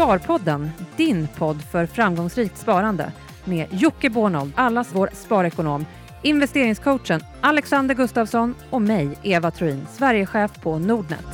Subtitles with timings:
[0.00, 3.12] Sparpodden, din podd för framgångsrikt sparande
[3.44, 5.86] med Jocke Bornold, allas vår sparekonom,
[6.22, 11.26] investeringscoachen Alexander Gustafsson och mig, Eva Troin, Sverigechef på Nordnet.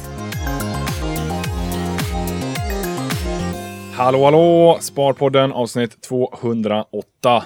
[3.94, 4.78] Hallå, hallå!
[4.80, 7.44] Sparpodden avsnitt 208.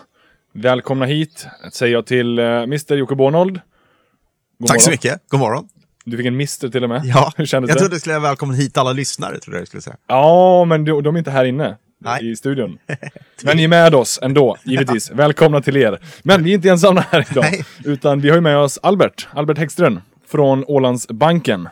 [0.52, 3.60] Välkomna hit, säger jag till uh, Mr Jocke Bornold.
[4.58, 4.92] God Tack så morgon.
[4.92, 5.28] mycket.
[5.28, 5.68] God morgon.
[6.04, 7.02] Du fick en Mr till och med.
[7.04, 7.80] Ja, Hur kändes jag det?
[7.80, 9.38] trodde du skulle säga välkommen hit alla lyssnare.
[9.38, 9.96] Trodde jag skulle säga.
[10.06, 12.30] Ja, men de, de är inte här inne Nej.
[12.32, 12.78] i studion.
[13.42, 15.10] Men ni är med oss ändå, givetvis.
[15.10, 15.98] Välkomna till er.
[16.22, 17.64] Men vi är inte ensamma här idag, Nej.
[17.84, 21.68] utan vi har ju med oss Albert, Albert Häggström från Ålandsbanken.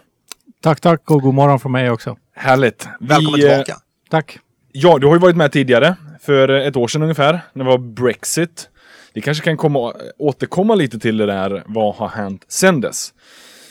[0.63, 2.17] Tack, tack och god morgon från mig också.
[2.37, 2.89] Härligt.
[3.01, 3.77] Vi, Välkommen eh, tillbaka.
[4.11, 4.39] Tack.
[4.73, 7.79] Ja, du har ju varit med tidigare, för ett år sedan ungefär, när det var
[7.79, 8.69] Brexit.
[9.15, 13.13] Vi kanske kan komma, återkomma lite till det där, vad har hänt sen dess?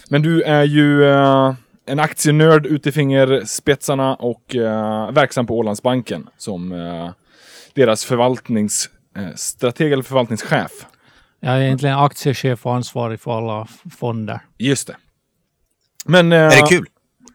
[0.10, 1.54] Men du är ju eh,
[1.86, 7.10] en aktienörd ut i fingerspetsarna och eh, verksam på Ålandsbanken som eh,
[7.74, 10.72] deras förvaltnings, eh, strateg eller förvaltningschef.
[11.40, 13.68] Jag är egentligen aktiechef och ansvarig för alla
[13.98, 14.40] fonder.
[14.58, 14.96] Just det.
[16.06, 16.32] Men...
[16.32, 16.86] eh, Är det kul?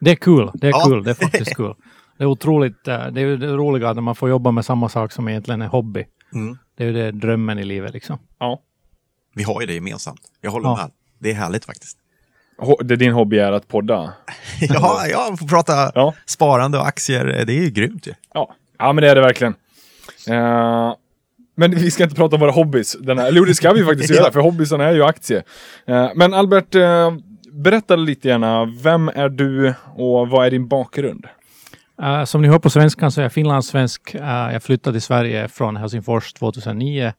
[0.00, 0.50] Det är kul.
[0.54, 0.84] Det är Ja.
[0.86, 1.04] kul.
[1.04, 1.74] Det är faktiskt kul.
[2.18, 2.88] Det är otroligt.
[2.88, 5.62] eh, Det är ju det roliga när man får jobba med samma sak som egentligen
[5.62, 6.04] är hobby.
[6.34, 6.58] Mm.
[6.76, 8.18] Det är ju det drömmen i livet liksom.
[8.38, 8.60] Ja.
[9.34, 10.20] Vi har ju det gemensamt.
[10.40, 10.76] Jag håller Ja.
[10.76, 10.90] med.
[11.18, 11.98] Det är härligt faktiskt.
[12.84, 14.12] Det din hobby är att podda?
[14.60, 16.14] Ja, jag får prata Ja.
[16.26, 17.24] sparande och aktier.
[17.24, 18.12] Det är ju grymt ju.
[18.34, 19.54] Ja, ja men det är det verkligen.
[20.28, 20.94] Eh,
[21.56, 22.96] men vi ska inte prata om våra hobbys.
[23.00, 25.42] Den här, eller det ska vi faktiskt göra, för hobbysen är ju aktie.
[25.86, 27.10] Eh, men Albert, uh,
[27.52, 28.64] berätta lite gärna.
[28.64, 31.26] Vem är du och vad är din bakgrund?
[32.26, 34.14] Som ni hör på svenskan så är jag finlandssvensk.
[34.14, 37.12] Uh, jag flyttade till Sverige från Helsingfors 2009.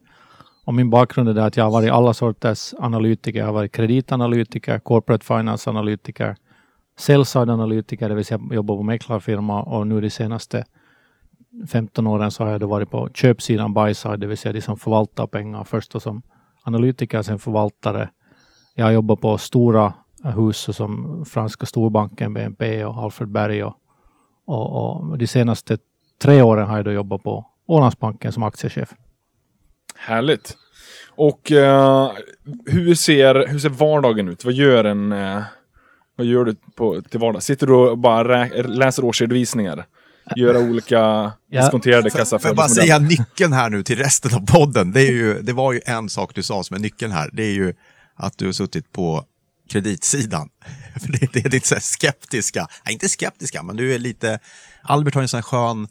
[0.65, 3.39] Och min bakgrund är att jag har varit alla sorters analytiker.
[3.39, 6.35] Jag har varit kreditanalytiker, corporate finance analytiker,
[6.97, 10.65] sell-side analytiker, det vill säga jobbar på mäklarfirma och nu de senaste
[11.67, 14.77] 15 åren så har jag då varit på köpsidan, buy-side, det vill säga de som
[14.77, 15.63] förvaltar pengar.
[15.63, 16.21] Först och som
[16.63, 18.09] analytiker, sen förvaltare.
[18.75, 19.93] Jag har jobbat på stora
[20.23, 23.77] hus som franska storbanken, BNP och Alfred Berg och
[24.45, 25.77] och, och de senaste
[26.21, 28.93] tre åren har jag då jobbat på Ålandsbanken som aktiechef.
[30.05, 30.57] Härligt.
[31.15, 32.11] Och eh,
[32.65, 34.45] hur, ser, hur ser vardagen ut?
[34.45, 35.11] Vad gör en...
[35.11, 35.41] eh,
[36.15, 37.45] vad gör du på, till vardags?
[37.45, 39.85] Sitter du och bara läser årsredovisningar?
[40.35, 40.97] Göra olika
[41.49, 41.61] Ja.
[41.61, 44.91] diskonterade Får jag bara säga nyckeln här nu till resten av podden.
[44.91, 47.29] Det, är ju, det var ju en sak du sa som är nyckeln här.
[47.33, 47.73] Det är ju
[48.15, 49.25] att du har suttit på
[49.69, 50.49] kreditsidan.
[51.01, 54.39] För det, det är ditt så här skeptiska, nej inte skeptiska, men du är lite,
[54.83, 55.87] Albert har en sån här skön,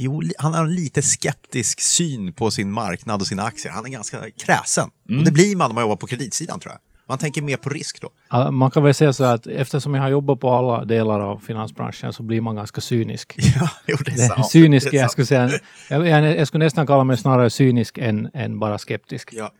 [0.00, 3.72] jo, han har en lite skeptisk syn på sin marknad och sina aktier.
[3.72, 4.88] Han är ganska kräsen.
[5.18, 6.80] Och det blir man när man jobbar på kreditsidan tror jag.
[7.08, 8.10] Man tänker mer på risk då.
[8.30, 11.38] Ja, Man kan väl säga så att eftersom jag har jobbat på alla delar av
[11.38, 13.34] finansbranschen så blir man ganska cynisk.
[13.60, 14.50] Ja, jo, det är Det sant.
[14.50, 15.50] cynisk, Det är jag skulle säga.
[15.90, 19.28] Jag, jag, jag skulle nästan kalla mig snarare cynisk än, än bara skeptisk.
[19.32, 19.52] Ja.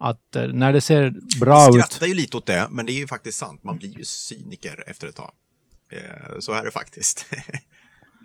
[0.00, 1.84] Att eh, när det ser bra Jag ut.
[1.84, 3.64] skrattar ju lite åt det, men det är ju faktiskt sant.
[3.64, 5.30] Man blir ju cyniker efter ett tag.
[5.92, 7.26] Eh, Så är det faktiskt.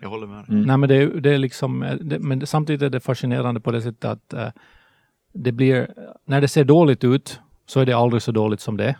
[0.00, 0.44] Jag håller med.
[0.44, 0.66] dig.
[0.66, 3.82] Nej, men det, det är liksom, eh, det, men samtidigt är det fascinerande på det
[3.82, 4.48] sättet att eh,
[5.32, 5.88] det blir,
[6.24, 8.96] när det ser dåligt ut så är det aldrig så dåligt som det är.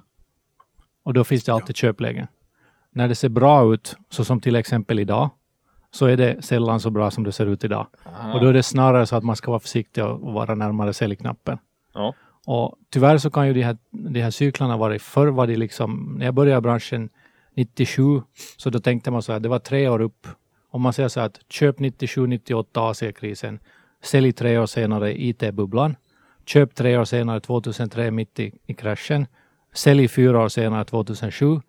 [1.02, 2.26] Och då finns det alltid köplägen.
[2.90, 5.30] När det ser bra ut, så som till exempel idag,
[5.90, 7.86] så är det sällan så bra som det ser ut idag.
[8.34, 11.58] Och då är det snarare så att man ska vara försiktig och vara närmare säljknappen.
[11.94, 12.14] Ja.
[12.46, 16.16] Och tyvärr så kan ju de här, de här cyklarna vara, förr var det liksom,
[16.18, 17.08] när jag började i branschen
[17.54, 18.22] 97,
[18.56, 20.26] så då tänkte man så här, det var tre år upp.
[20.76, 23.58] Om man säger så här att köp 97, 98 AC-krisen,
[24.02, 25.96] sälj tre år senare IT-bubblan,
[26.46, 29.26] köp tre år senare 2003 mitt i, i kraschen,
[29.74, 31.60] sälj fyra år senare 2007,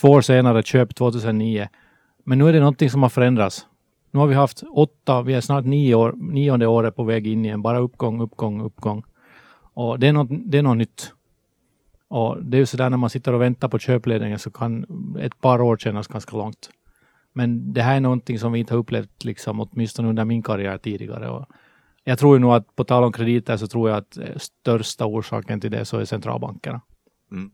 [0.00, 1.68] två år senare köp 2009.
[2.24, 3.66] Men nu är det någonting som har förändrats.
[4.10, 7.44] Nu har vi haft åtta, vi är snart nio år, nionde året på väg in
[7.44, 9.02] i en bara uppgång, uppgång, uppgång.
[9.74, 11.12] Och det är något, det är något nytt.
[12.08, 14.86] Och det är ju sådär när man sitter och väntar på köpledningen så kan
[15.20, 16.70] ett par år kännas ganska långt.
[17.40, 20.78] Men det här är någonting som vi inte har upplevt liksom, åtminstone under min karriär
[20.78, 21.30] tidigare.
[21.30, 21.46] Och
[22.04, 25.06] jag tror ju nog att på tal om krediter så tror jag att eh, största
[25.06, 26.80] orsaken till det så är centralbankerna.
[27.32, 27.50] Mm.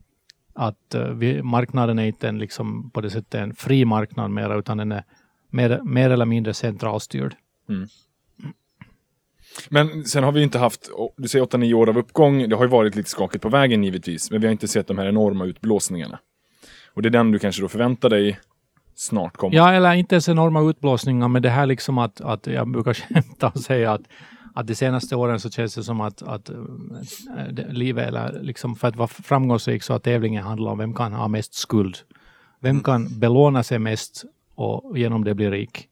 [0.53, 4.57] Att eh, vi, marknaden är inte en, liksom, på det sättet en fri marknad mera
[4.57, 5.03] utan den är
[5.49, 7.35] mer, mer eller mindre centralstyrd.
[9.69, 12.69] Men sen har vi inte haft, du säger 8-9 år av uppgång, det har ju
[12.69, 16.19] varit lite skakigt på vägen givetvis, men vi har inte sett de här enorma utblåsningarna.
[16.93, 18.39] Och det är den du kanske då förväntar dig
[18.97, 19.55] snart komma.
[19.55, 23.47] Ja, eller inte ens enorma utblåsningar, men det här liksom att, att jag brukar skämta
[23.47, 24.01] och säga att,
[24.53, 26.55] att de senaste åren så känns det som att, att äh,
[27.69, 31.27] livet, eller liksom för att vara framgångsrik så att tävlingen handlar om vem kan ha
[31.27, 31.97] mest skuld.
[32.59, 35.87] Vem kan belåna sig mest och genom det bli rik.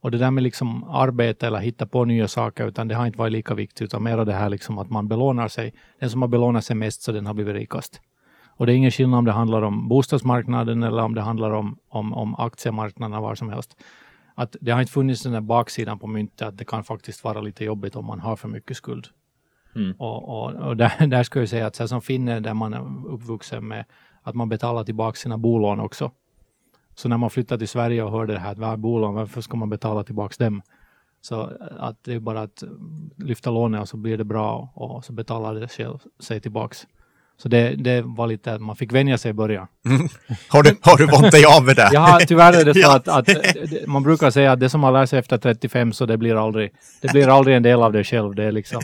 [0.00, 3.18] Och det där med liksom arbete eller hitta på nya saker, utan det har inte
[3.18, 5.74] varit lika viktigt, utan mer det här liksom att man belånar sig.
[6.00, 8.00] Den som har belånat sig mest, så den har blivit rikast.
[8.56, 11.78] Och det är ingen skillnad om det handlar om bostadsmarknaden eller om det handlar om,
[11.88, 13.76] om, om aktiemarknaden, var som helst.
[14.34, 17.40] Att det har inte funnits den där baksidan på myntet, att det kan faktiskt vara
[17.40, 19.08] lite jobbigt om man har för mycket skuld.
[19.76, 19.92] Mm.
[19.98, 23.08] Och, och, och där, där skulle jag säga att så som finne, där man är
[23.08, 23.84] uppvuxen med
[24.22, 26.10] att man betalar tillbaka sina bolån också.
[26.94, 29.56] Så när man flyttar till Sverige och hör det här, vad är bolån, varför ska
[29.56, 30.62] man betala tillbaka dem?
[31.20, 32.62] Så att det är bara att
[33.16, 35.68] lyfta lånet och så blir det bra och så betalar det
[36.22, 36.86] sig tillbaks.
[37.36, 39.66] Så det, det var lite, man fick vänja sig i början.
[40.48, 41.90] Har du, har du vant dig av med det?
[41.92, 42.96] Ja, tyvärr är det så Ja.
[42.96, 46.06] att, att det- man brukar säga att det som man lär sig efter 35 så
[46.06, 48.34] det blir aldrig, det blir aldrig en del av det själv.
[48.34, 48.80] Det är liksom,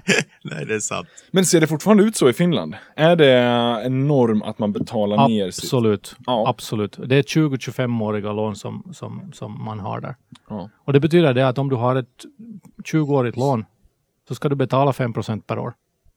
[0.44, 1.08] Nej, det är sant.
[1.30, 2.74] Men ser det fortfarande ut så i Finland?
[2.96, 3.32] Är det
[3.86, 5.64] en norm att man betalar ner sitt?
[5.64, 6.48] absolut, Ja.
[6.48, 6.98] absolut.
[7.06, 10.14] Det är 20-25-åriga lån som, som, som man har där.
[10.48, 10.70] Ja.
[10.84, 12.06] Och det betyder det att om du har ett
[12.92, 13.64] 20-årigt lån
[14.28, 15.72] så ska du betala 5% per år.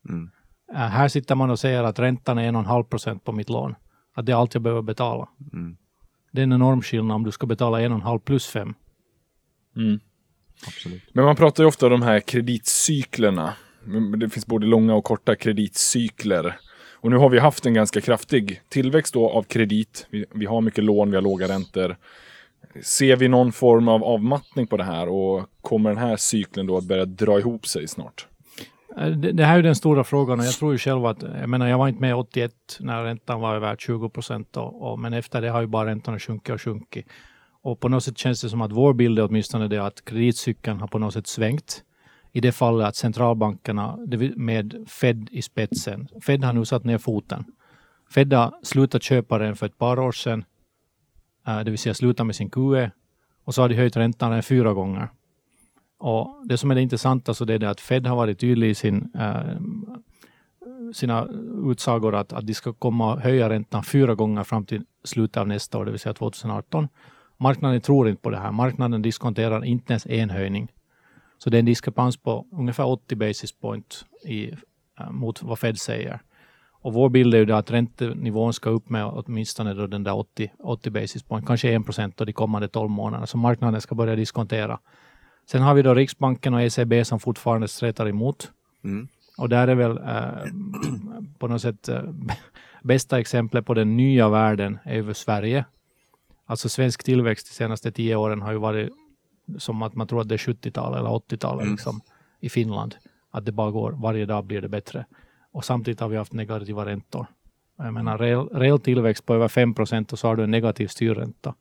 [0.10, 0.30] Mm.
[0.74, 3.76] Äh, här sitter man och säger att räntan är 1,5 procent på mitt lån.
[4.14, 5.30] Att det är allt jag behöver betala.
[5.54, 5.78] Mm.
[6.32, 8.74] Det är en enorm skillnad om du ska betala 1,5 plus 5.
[9.76, 10.00] Mm.
[10.68, 11.04] Absolut.
[11.14, 13.54] Men man pratar ju ofta om de här kreditcyklerna.
[14.18, 16.60] Det finns både långa och korta kreditcykler.
[17.06, 20.08] Och nu har vi haft en ganska kraftig tillväxt då av kredit.
[20.10, 21.98] Vi, vi har mycket lån, vi har låga räntor.
[22.82, 26.78] Ser vi någon form av avmattning på det här och kommer den här cykeln då
[26.78, 28.28] att börja dra ihop sig snart?
[28.98, 31.50] Eh, det, det här är den stora frågan och jag tror ju själv att, jag
[31.50, 35.14] menar jag var inte med 81 när räntan var över 20 procent och, och, men
[35.14, 37.06] efter det har ju bara räntorna sjunkit och sjunkit.
[37.62, 40.80] Och på något sätt känns det som att vår bild är åtminstone det att kreditcykeln
[40.80, 41.84] har på något sätt svängt.
[42.32, 43.98] I det fallet att centralbankerna
[44.36, 47.46] med Fed i spetsen, Fed har nu satt ner foten.
[48.10, 50.44] Fed har slutat köpa den för ett par år sedan,
[51.48, 52.92] eh, det vill säga slutat med sin QE
[53.44, 55.10] och så har de höjt räntan fyra gånger.
[55.98, 58.70] Och det som är det intressanta så det är det att Fed har varit tydlig
[58.70, 59.58] i sin, eh,
[60.94, 61.28] sina
[61.72, 65.48] utsagor att, att de ska komma och höja räntan fyra gånger fram till slutet av
[65.48, 66.88] nästa år, det vill säga 2018.
[67.38, 68.52] Marknaden tror inte på det här.
[68.52, 70.72] Marknaden diskonterar inte ens en höjning.
[71.38, 74.52] Så det är en diskrepans på ungefär 80 basis point i,
[75.00, 76.20] eh, mot vad Fed säger.
[76.86, 80.52] Och vår bild är ju att räntenivån ska upp med åtminstone då den där 80,
[80.60, 83.28] 80 basis point, kanske 1 procent de kommande 12 månaderna.
[83.28, 84.80] Så marknaden ska börja diskontera.
[85.46, 88.52] Sen har vi då Riksbanken och ECB som fortfarande stretar emot.
[88.84, 89.08] Mm.
[89.38, 90.52] Och där är väl eh,
[91.40, 92.04] på något sätt eh,
[92.84, 95.66] bästa exemplet på den nya världen är ju Sverige.
[96.46, 98.90] Alltså svensk tillväxt de senaste tio åren har ju varit
[99.58, 101.72] som att man tror att det är 70-tal eller 80-tal Mm.
[101.72, 102.02] liksom,
[102.40, 102.96] i Finland.
[103.32, 105.06] Att det bara går, varje dag blir det bättre.
[105.52, 107.28] Och samtidigt har vi haft negativa räntor.
[107.78, 110.88] Jag menar reell, reell tillväxt på över 5 procent och så har du en negativ
[110.88, 111.54] styrränta.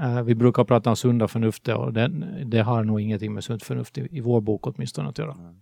[0.00, 2.08] Eh, vi brukar prata om sunda förnuftet och det,
[2.44, 5.54] det har nog ingenting med sunt förnuft i, i vår bok åtminstone att göra.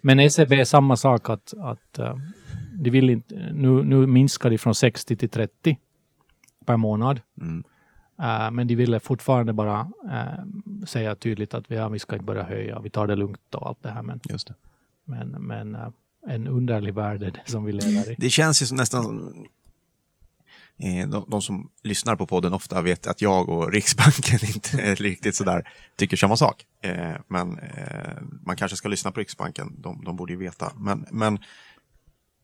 [0.00, 2.16] Men ECB är samma sak att, att eh,
[2.72, 5.78] de vill inte, nu, nu minskar de från 60 till 30
[6.66, 7.20] per månad.
[7.40, 7.64] Mm.
[8.18, 9.90] Eh, men de ville fortfarande bara
[10.86, 13.66] säga tydligt att vi, ja, vi ska inte börja höja, vi tar det lugnt och
[13.66, 14.02] allt det här.
[14.02, 14.54] Men, Just det.
[15.04, 15.76] men, men
[16.26, 18.14] en underlig värld är det som vi lever i.
[18.18, 19.34] Det känns ju som nästan...
[20.78, 24.96] Eh, de, de som lyssnar på podden ofta vet att jag och Riksbanken inte är
[24.96, 26.64] riktigt sådär tycker samma sak.
[26.82, 30.72] Eh, men eh, man kanske ska lyssna på Riksbanken, de, de borde ju veta.
[30.76, 31.38] Men, men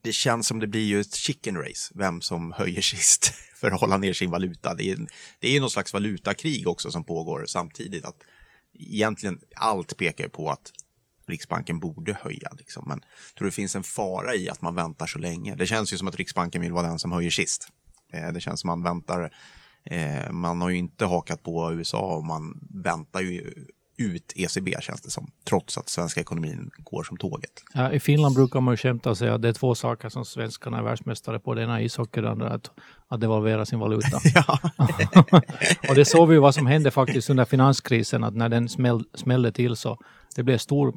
[0.03, 3.81] det känns som det blir ju ett chicken race, vem som höjer sist för att
[3.81, 4.75] hålla ner sin valuta.
[4.75, 4.99] Det är,
[5.41, 8.05] det är ju någon slags valutakrig också som pågår samtidigt.
[8.05, 8.17] Att
[8.79, 10.73] egentligen allt pekar ju på att
[11.27, 12.51] Riksbanken borde höja.
[12.59, 12.85] Liksom.
[12.87, 13.01] Men
[13.39, 15.55] tror det finns en fara i att man väntar så länge?
[15.55, 17.69] Det känns ju som att Riksbanken vill vara den som höjer sist.
[18.13, 19.31] Eh, det känns som man väntar.
[19.85, 23.53] Eh, man har ju inte hakat på USA och man väntar ju
[23.99, 25.31] ut ECB känns det som.
[25.45, 27.51] Trots att svenska ekonomin går som tåget.
[27.75, 30.25] Ja, I Finland brukar man ju skämta och säga att det är två saker som
[30.25, 31.55] svenskarna är världsmästare på.
[31.55, 32.71] Det ena är ishockey, det andra är att,
[33.09, 34.19] att devalvera sin valuta.
[35.89, 39.53] Och det såg vi vad som hände faktiskt under finanskrisen, att när den smäll, smällde
[39.53, 39.99] till så
[40.37, 40.95] det blev stor,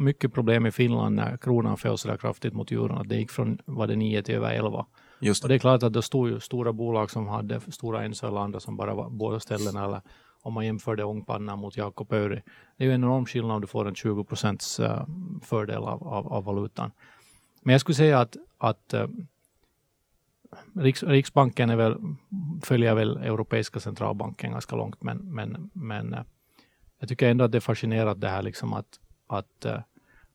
[0.00, 2.98] mycket problem i Finland när kronan föll så där kraftigt mot euron.
[2.98, 4.86] Att det gick från var det 9 till över 11
[5.20, 5.54] just Och det.
[5.54, 8.76] är klart att det stod ju stora bolag som hade stora Enso eller andra som
[8.76, 10.00] bara var båda ställena eller
[10.42, 12.42] om man jämförde ångpannan mot Jakob Öri.
[12.76, 15.06] Det är ju en enorm skillnad om du får en 20 procents eh,
[15.42, 16.90] fördel av, av, av valutan.
[17.62, 19.06] Men jag skulle säga att, att eh,
[20.74, 21.96] Riks, Riksbanken är väl,
[22.62, 26.22] följer väl Europeiska centralbanken ganska långt, men, men, men eh,
[26.98, 29.66] jag tycker ändå att det är fascinerande det här liksom att, att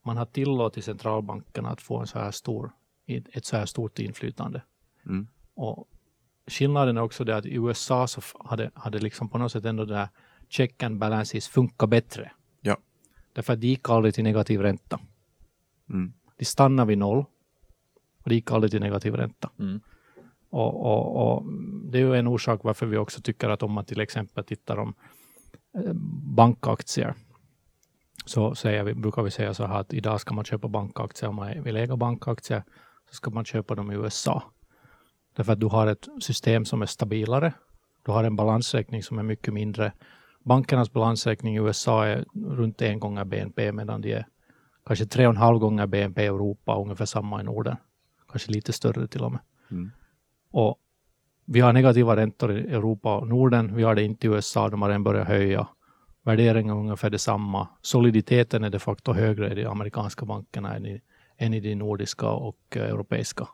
[0.04, 2.72] man har tillåtit centralbankerna att få en så här stor,
[3.08, 4.62] ett så här stort inflytande.
[5.06, 5.28] Mm.
[5.54, 5.88] Och
[6.48, 9.86] skillnaden är också det att i USA så hade, hade liksom på något sätt ändå
[9.86, 10.10] det här
[10.50, 12.32] check and balances funkar bättre.
[12.62, 12.78] Ja.
[13.34, 15.00] Därför att de gick aldrig till negativ ränta.
[15.90, 16.14] Mm.
[16.38, 17.26] De stannade vid noll.
[18.24, 19.50] Och det gick aldrig till negativ ränta.
[19.60, 19.82] Mm.
[20.50, 21.44] Och, och, och
[21.92, 24.78] det är ju en orsak varför vi också tycker att om man till exempel tittar
[24.78, 24.94] om
[25.78, 25.94] eh,
[26.36, 27.14] bankaktier
[28.26, 31.36] så säger vi, brukar vi säga så här att idag ska man köpa bankaktier om
[31.36, 32.64] man vill äga bankaktier
[33.10, 34.44] så ska man köpa dem i USA.
[35.36, 37.54] Därför att du har ett system som är stabilare.
[38.06, 39.92] Du har en balansräkning som är mycket mindre.
[40.44, 44.28] Bankernas balansräkning i USA är runt en gånger BNP medan de är
[44.86, 47.76] kanske tre och en halv gånger BNP i Europa, ungefär samma i Norden.
[48.30, 49.42] Kanske lite större till och med.
[49.72, 49.92] Mm.
[50.52, 50.80] Och
[51.46, 53.76] vi har negativa räntor i Europa och Norden.
[53.76, 55.68] Vi har det inte i USA, de har redan börjat höja.
[56.24, 57.68] Värderingen är ungefär detsamma.
[57.82, 61.02] Soliditeten är de facto högre i de amerikanska bankerna än i,
[61.38, 63.48] än i de nordiska och eh, europeiska.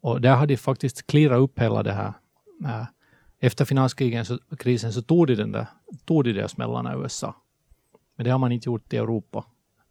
[0.00, 2.12] Och där har de faktiskt clearat upp hela det här.
[2.64, 2.84] Eh,
[3.40, 5.66] Efter finanskrisen så, krisen så tog de, den där,
[6.04, 7.34] tog de de smällarna i USA.
[8.16, 9.44] Men det har man inte gjort i Europa.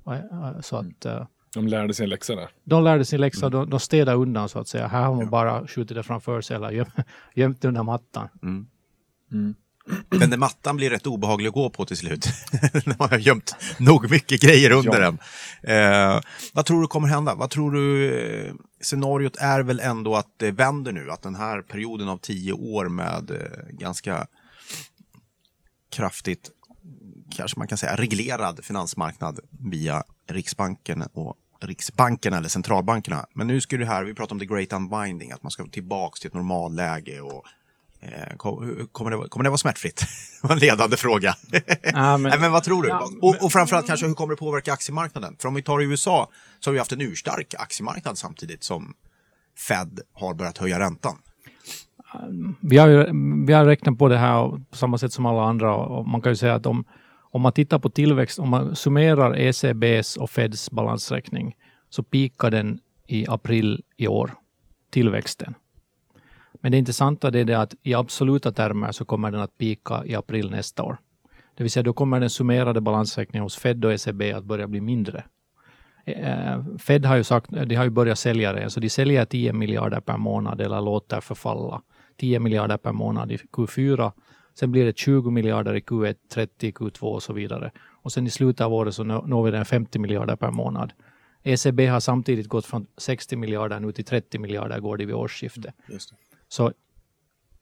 [0.07, 2.49] Eh, Så att eh, De lärde sig en läxa där.
[2.63, 4.87] de lärde sin läxa, de, de städade undan så att säga.
[4.87, 6.85] Här har man bara skjutit det framför sig eller göm,
[7.35, 8.27] gömt under mattan.
[8.43, 8.67] Mm.
[9.31, 9.55] Mm.
[10.09, 12.27] Den där mattan blir rätt obehaglig att gå på till slut.
[12.73, 15.11] När man har gömt nog mycket grejer under Ja.
[15.11, 15.17] den.
[16.15, 16.21] Eh,
[16.53, 17.35] vad tror du kommer hända?
[17.35, 18.57] Vad tror du?
[18.81, 21.11] Scenariot är väl ändå att det vänder nu?
[21.11, 24.27] Att den här perioden av tio år med eh, ganska
[25.89, 26.51] kraftigt,
[27.35, 33.25] kanske man kan säga, reglerad finansmarknad via Riksbanken och Riksbankerna eller centralbankerna.
[33.33, 36.19] Men nu ska det här, vi pratar om the great unwinding, att man ska tillbaks
[36.19, 37.45] till ett normalläge och
[38.37, 40.05] Kommer det, kommer det vara smärtfritt?
[40.41, 41.35] Det var en ledande fråga.
[41.83, 42.89] Ja, men- Nej, men vad tror du?
[42.89, 45.35] Ja, och, och framförallt kanske hur kommer det påverka akemarknaden?
[45.39, 48.93] För om vi tar USA så har vi haft en urstark aktiemarknad samtidigt som
[49.67, 51.15] Fed har börjat höja räntan.
[52.59, 53.05] Vi har, ju,
[53.47, 56.31] vi har räknat på det här på samma sätt som alla andra och man kan
[56.31, 56.83] ju säga att om,
[57.31, 61.55] om man tittar på tillväxt, om man summerar ECBs och Feds balansräkning
[61.89, 64.33] så pikar den i april i år,
[64.91, 65.53] tillväxten.
[66.61, 70.15] Men det intressanta är det att i absoluta termer så kommer den att pika i
[70.15, 70.97] april nästa år.
[71.55, 74.81] Det vill säga då kommer den summerade balansräkningen hos Fed och ECB att börja bli
[74.81, 75.23] mindre.
[76.05, 79.53] Eh, Fed har ju sagt, de har ju börjat sälja det, så de säljer 10
[79.53, 81.81] miljarder per månad eller låter förfalla.
[82.17, 84.11] 10 miljarder per månad i Q4.
[84.59, 87.71] Sen blir det 20 miljarder i Q1, 30 i Q2 och så vidare.
[88.01, 90.93] Och sen i slutet av året så når vi den 50 miljarder per månad.
[91.43, 95.75] ECB har samtidigt gått från 60 miljarder nu till 30 miljarder går det vid årsskiftet.
[95.89, 95.99] Mm,
[96.47, 96.73] så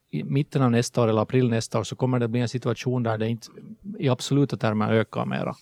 [0.09, 3.03] i mitten av nästa år eller april nästa år så kommer det bli en situation
[3.03, 3.47] där det inte
[3.99, 5.55] i absoluta termer ökar mera.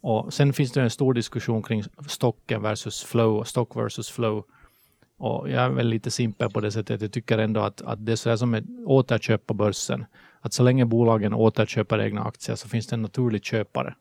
[0.00, 4.44] Och sen finns det en stor diskussion kring stocken versus flow, stock versus flow.
[5.18, 7.02] Och jag är väl lite simpel på det sättet.
[7.02, 10.04] Jag tycker ändå att, att det är sådär som ett återköp på börsen.
[10.40, 13.94] Att så länge bolagen återköper egna aktier så finns det en naturlig köpare.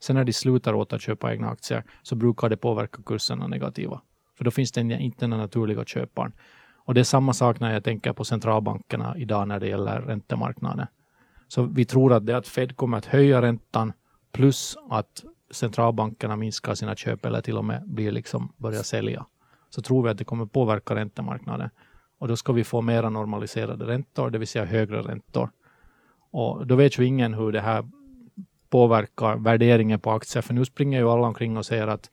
[0.00, 4.00] Sen när de slutar återköpa egna aktier så brukar det påverka kurserna negativa.
[4.36, 6.32] För då finns det inte den naturliga köparen.
[6.88, 10.86] Och det är samma sak när jag tänker på centralbankerna idag när det gäller räntemarknaden.
[11.48, 13.92] Så vi tror att det att Fed kommer att höja räntan
[14.32, 19.26] plus att centralbankerna minskar sina köp eller till och med blir liksom börjar sälja.
[19.70, 21.70] Så tror vi att det kommer påverka räntemarknaden.
[22.18, 25.50] Och då ska vi få mera normaliserade räntor, det vill säga högre räntor.
[26.30, 27.84] Och då vet ju ingen hur det här
[28.70, 32.10] påverkar värderingen på aktier, för nu springer ju alla omkring och säger att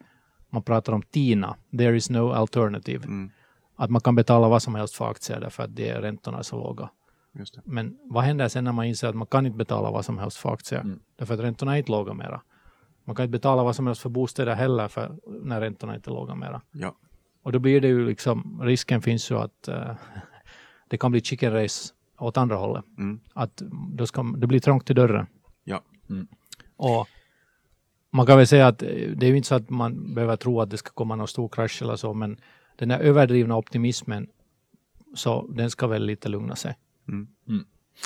[0.49, 3.03] man pratar om TINA, there is no alternative.
[3.05, 3.31] Mm.
[3.75, 6.57] Att man kan betala vad som helst för aktier därför att det, räntorna är så
[6.57, 6.89] låga.
[7.33, 7.61] Just det.
[7.65, 10.37] Men vad händer sen när man inser att man kan inte betala vad som helst
[10.37, 10.79] för aktier?
[10.79, 10.99] Mm.
[11.15, 12.41] Därför att räntorna är inte låga mera.
[13.03, 16.13] Man kan inte betala vad som helst för bostäder heller för när räntorna inte är
[16.13, 16.61] låga mera.
[16.71, 16.95] Ja.
[17.43, 19.95] Och då blir det ju liksom, risken finns ju att eh,
[20.89, 22.85] det kan bli chicken race åt andra hållet.
[22.97, 23.19] Mm.
[23.33, 23.61] Att
[23.93, 25.27] då ska, det blir trångt i dörren.
[25.63, 25.81] Ja.
[26.77, 27.07] Och
[28.11, 30.61] man kan väl säga att eh, det är ju inte så att man behöver tro
[30.61, 32.37] att det ska komma någon stor krasch eller så, men
[32.75, 34.27] den här överdrivna optimismen,
[35.15, 36.75] så den ska väl lite lugna sig.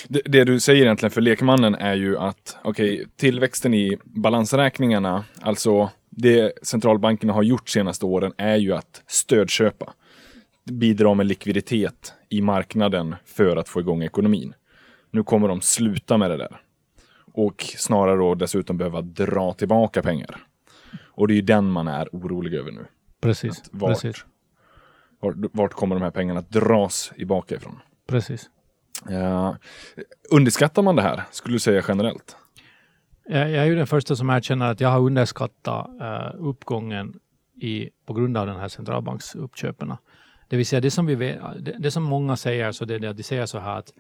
[0.08, 5.90] Det, det du säger egentligen för lekmannen är ju att okej, tillväxten i balansräkningarna, alltså
[6.10, 9.94] det centralbankerna har gjort senaste åren är ju att stödköpa.
[10.66, 14.54] Bidra med likviditet i marknaden för att få igång ekonomin.
[15.12, 16.62] Nu kommer de sluta med det där.
[17.34, 20.38] Och snarare då dessutom behöva dra tillbaka pengar.
[21.00, 22.86] Och det är ju den man är orolig över nu.
[23.22, 23.62] Precis.
[23.62, 24.26] Att vart, Precis.
[25.20, 27.80] Vart, vart kommer de här pengarna att dras tillbaka ifrån?
[28.08, 28.50] Precis.
[29.10, 29.58] Ja.
[30.32, 32.38] Underskattar man det här, skulle du säga generellt?
[33.26, 37.20] Jag, jag är ju den första som erkänner att jag har underskattat eh, uppgången
[37.62, 39.96] i, på grund av den här centralbanksuppköpen.
[40.48, 43.00] Det vill säga det som, vi vet, det, det som många säger, så det är
[43.00, 43.94] det att de säger så här att,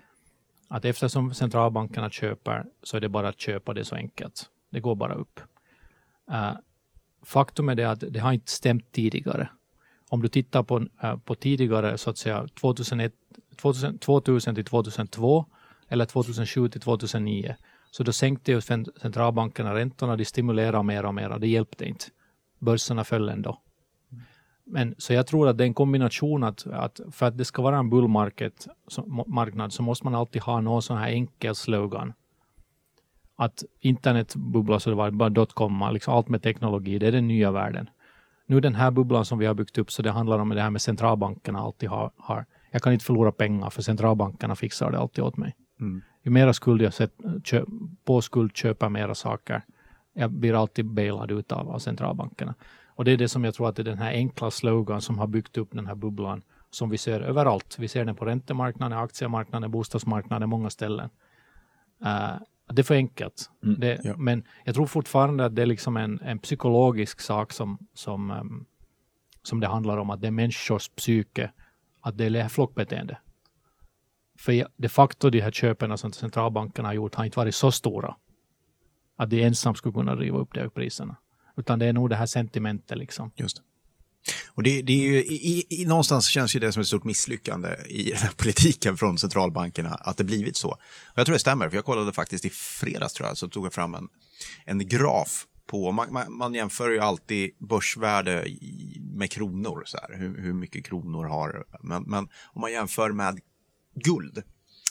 [0.67, 4.49] Att eftersom centralbankerna köper så är det bara att köpa det så enkelt.
[4.71, 5.39] Det går bara upp.
[6.31, 6.53] Uh,
[7.25, 9.49] faktum är det att det har inte stämt tidigare.
[10.09, 13.13] Om du tittar på, eh, på tidigare, så att säga 2001,
[13.61, 15.45] 2000, 2000 till 2002
[15.87, 17.55] eller 2007 till 2009,
[17.91, 22.05] så då sänkte ju centralbankerna räntorna, de stimulerade mer och mer, det hjälpte inte.
[22.59, 23.61] Börserna föll ändå.
[24.71, 27.61] Men, så jag tror att det är en kombination att, att för att det ska
[27.61, 32.13] vara en bullmarket så, marknad så måste man alltid ha någon sån här enkel slogan.
[33.35, 37.51] Att internetbubbla så det var bara dotcom, liksom allt med teknologi, det är den nya
[37.51, 37.89] världen.
[38.49, 40.69] Nu den här bubblan som vi har byggt upp, så det handlar om det här
[40.69, 45.23] med centralbankerna alltid har, har jag kan inte förlora pengar för centralbankerna fixar det alltid
[45.23, 45.55] åt mig.
[45.79, 46.01] Mm.
[46.23, 47.13] Ju mera skuld jag sett,
[47.43, 47.67] köp,
[48.03, 49.61] på skuld köper mera saker,
[50.13, 52.55] jag blir alltid bailad ut av, av centralbankerna.
[52.87, 55.19] Och det är det som jag tror att det är den här enkla slogan som
[55.19, 56.41] har byggt upp den här bubblan
[56.71, 57.75] som vi ser överallt.
[57.79, 61.09] Vi ser den på räntemarknaden, aktiemarknaden, bostadsmarknaden, många ställen.
[62.01, 62.41] Uh,
[62.73, 63.49] det är för enkelt.
[63.63, 64.17] Mm, det, ja.
[64.17, 68.65] Men jag tror fortfarande att det är liksom en, en psykologisk sak som, som, um,
[69.43, 71.51] som det handlar om, att det är människors psyke,
[72.01, 73.17] att det är flockbeteende.
[74.39, 78.15] För de facto de här köpen som centralbankerna har gjort har inte varit så stora
[79.15, 81.15] att de ensam skulle kunna driva upp de priserna.
[81.57, 83.31] Utan det är nog det här sentimentet liksom.
[83.35, 83.63] Just det.
[84.47, 87.75] Och det, det, är ju, i, i, någonstans känns ju det som ett stort misslyckande
[87.87, 90.69] i den här politiken från centralbankerna att det blivit så.
[90.69, 93.65] Och jag tror det stämmer, för jag kollade faktiskt i fredags tror jag, så tog
[93.65, 94.07] jag fram en,
[94.65, 98.45] en graf på, man, man, man jämför ju alltid börsvärde
[99.01, 103.39] med kronor, så här, hur, hur mycket kronor har, men, men om man jämför med
[103.95, 104.43] guld,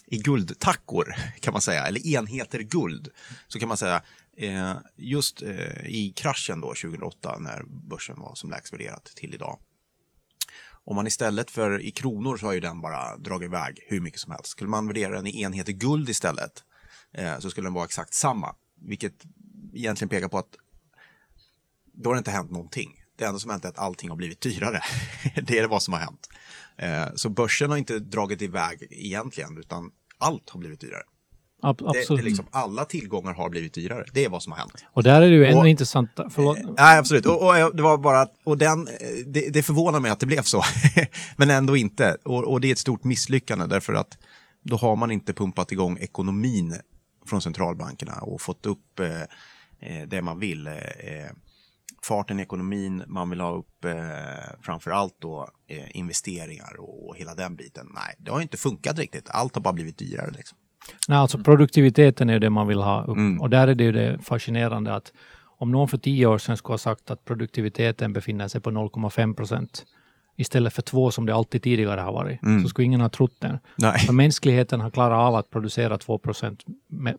[0.07, 3.09] i guldtackor kan man säga, eller enheter guld,
[3.49, 4.03] så kan man säga
[4.41, 9.59] Eh, just eh, i kraschen då 2008 när börsen var som lägst värderat till idag.
[10.85, 14.21] Om man istället för i kronor så har ju den bara dragit iväg hur mycket
[14.21, 14.47] som helst.
[14.47, 16.65] Skulle man värdera den i enheter guld istället
[17.13, 18.55] eh, så skulle den vara exakt samma.
[18.81, 19.15] Vilket
[19.75, 20.57] egentligen pekar på att
[21.85, 23.05] då har det inte hänt någonting.
[23.17, 24.81] Det enda som har hänt är att allting har blivit dyrare.
[25.43, 26.29] det är vad som har hänt.
[26.77, 31.05] Eh, så börsen har inte dragit iväg egentligen, utan allt har blivit dyrare.
[31.63, 32.09] Ab absolut.
[32.09, 34.05] Det, det liksom, alla tillgångar har blivit dyrare.
[34.13, 34.85] Det är vad som har hänt.
[34.93, 36.11] Och där är det ju ännu intressant.
[36.31, 36.59] Förlåt.
[36.59, 37.27] Eh, nej, absolut.
[37.27, 38.89] Och, och, det var bara och den,
[39.27, 40.63] det, det förvånar mig att det blev så.
[41.37, 42.17] Men ändå inte.
[42.25, 44.19] Och, och, det är ett stort misslyckande därför att
[44.63, 46.75] då har man inte pumpat igång ekonomin
[47.27, 49.21] från centralbankerna och fått upp eh,
[49.81, 50.67] eh det man vill.
[50.67, 51.31] Eh, eh,
[52.03, 53.93] farten i ekonomin, man vill ha upp eh,
[54.63, 57.87] framför allt då eh, investeringar och, och hela den biten.
[57.95, 59.29] Nej, det har inte funkat riktigt.
[59.31, 60.31] Allt har bara blivit dyrare.
[60.31, 60.59] Liksom.
[61.09, 63.17] Nej, alltså produktiviteten är det man vill ha upp.
[63.17, 63.41] Mm.
[63.41, 65.13] Och där är det ju det fascinerande att
[65.61, 69.35] om någon för tio år sedan skulle ha sagt att produktiviteten befinner sig på 0,5
[69.35, 69.85] procent
[70.37, 72.63] istället för två som det alltid tidigare har varit, mm.
[72.63, 73.59] så skulle ingen ha trott det.
[74.07, 76.65] För mänskligheten har klarat av att producera 2 procent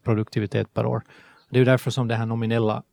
[0.03, 1.01] produktivitet per år.
[1.49, 2.83] Det är därför som den här nominella,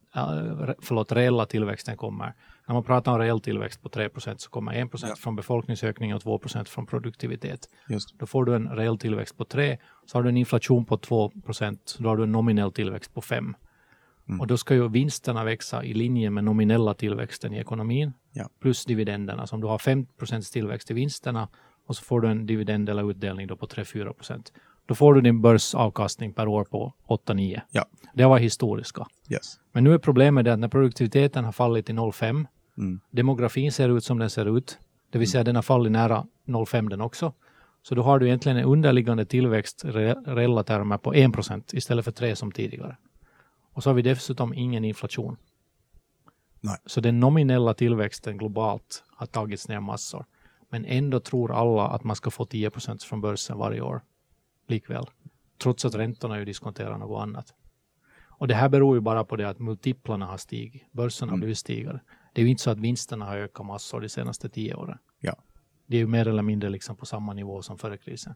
[0.83, 2.35] förlåt, reella tillväxten kommer.
[2.66, 5.14] När man pratar om reell tillväxt på 3% så kommer 1 ja.
[5.16, 7.68] från befolkningsökning och 2% från produktivitet.
[7.88, 8.18] Just.
[8.18, 11.79] Då får du en reell tillväxt på 3, så har du en inflation på 2%
[11.98, 13.57] då har du en nominell tillväxt på 5.
[14.29, 14.40] Mm.
[14.40, 18.48] Och då ska ju vinsterna växa i linje med nominella tillväxten i ekonomin ja.
[18.61, 19.46] plus dividenderna.
[19.46, 21.48] Så om du har 5% tillväxt i vinsterna
[21.87, 24.52] och så får du en dividend eller utdelning då på 3-4%
[24.87, 27.61] då får du din börsavkastning per år på 8-9.
[27.70, 27.85] Ja.
[28.14, 29.07] Det var historiska.
[29.31, 29.61] Yes.
[29.72, 32.46] Men nu är problemet det att när produktiviteten har fallit till 0,5
[32.78, 33.00] Mm.
[33.10, 34.78] Demografin ser ut som den ser ut,
[35.10, 37.32] det vill säga den har fallit nära 0,5 den också.
[37.82, 42.36] Så då har du egentligen en underliggande tillväxt reella termer på 1% istället för 3
[42.36, 42.96] som tidigare.
[43.72, 45.36] Och så har vi dessutom ingen inflation.
[46.60, 46.76] Nej.
[46.86, 50.24] Så den nominella tillväxten globalt har tagits ner massor.
[50.68, 54.00] Men ändå tror alla att man ska få 10% från börsen varje år.
[54.68, 55.06] Likväl.
[55.58, 57.54] Trots att räntorna ju diskonterar något annat.
[58.38, 60.92] Och det här beror ju bara på det att multiplarna har stigit.
[60.92, 61.40] Börsen har mm.
[61.40, 62.00] blivit stigare.
[62.37, 64.99] Det är ju inte så att vinsterna har ökat massor de senaste tio åren.
[65.20, 65.37] Ja.
[65.87, 68.35] Det är ju mer eller mindre liksom på samma nivå som före krisen.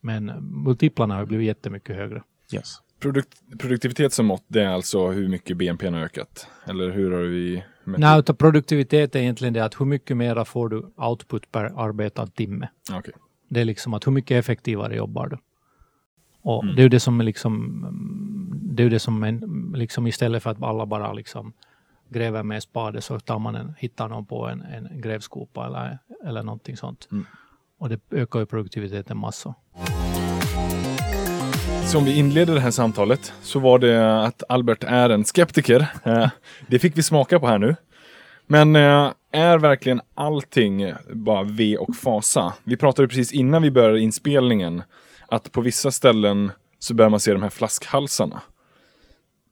[0.00, 0.26] Men
[0.64, 2.22] multiplarna har blivit jättemycket högre.
[2.52, 2.76] Yes.
[3.00, 6.46] Produkt, produktivitet som mått, det är alltså hur mycket BNP har ökat?
[6.64, 8.00] Eller hur har vi mätt?
[8.00, 12.26] Nej, utan produktivitet är egentligen det att hur mycket mera får du output per arbetad
[12.26, 12.68] timme.
[12.98, 13.14] Okay.
[13.48, 15.38] Det är liksom att hur mycket effektivare jobbar du?
[16.42, 16.76] Och mm.
[16.76, 17.84] det är ju det som är liksom,
[18.62, 21.52] det är det som är, liksom istället för att alla bara liksom
[22.10, 26.42] gräver med spade så tar man en, hittar någon på en, en grävskopa eller, eller
[26.42, 27.08] någonting sånt.
[27.12, 27.26] Mm.
[27.78, 29.54] Och det ökar ju produktiviteten massor.
[31.86, 35.86] Som vi inledde det här samtalet så var det att Albert är en skeptiker.
[36.04, 36.28] Eh,
[36.66, 37.76] det fick vi smaka på här nu.
[38.46, 42.54] Men eh, är verkligen allting bara V och fasa?
[42.64, 44.82] Vi pratade precis innan vi började inspelningen
[45.28, 48.42] att på vissa ställen så börjar man se de här flaskhalsarna.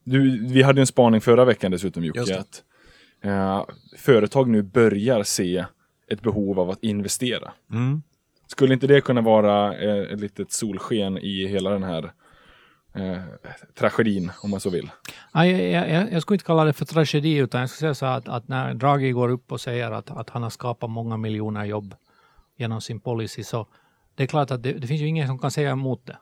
[0.08, 2.62] Du, vi hade en spaning förra veckan dessutom Jocke, att
[3.24, 3.64] eh,
[3.96, 5.64] företag nu börjar se
[6.10, 7.52] ett behov av att investera.
[7.72, 8.02] Mm.
[8.46, 12.12] Skulle inte det kunna vara eh, ett litet solsken i hela den här
[12.94, 13.22] eh,
[13.78, 14.90] tragedin, om man så vill?
[15.34, 18.06] Nej, jag, jag, jag skulle inte kalla det för tragedi, utan jag skulle säga så
[18.06, 21.64] att, att när Draghi går upp och säger att, att han har skapat många miljoner
[21.64, 21.94] jobb
[22.56, 23.66] genom sin policy, så
[24.14, 26.18] det är klart att det, det finns ju ingen som kan säga emot det.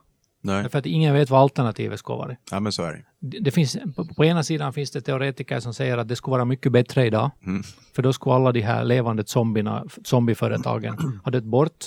[0.47, 2.37] Nej, Därför att ingen vet vad alternativet ska vara.
[2.51, 3.41] ja, men så är det.
[3.41, 6.45] Det, finns, på, på ena sidan finns det teoretiker som säger att det skulle vara
[6.45, 7.31] mycket bättre idag.
[7.47, 7.63] Mm.
[7.95, 11.85] För då skulle alla de här levande zombierna, zombieföretagen ha dött bort.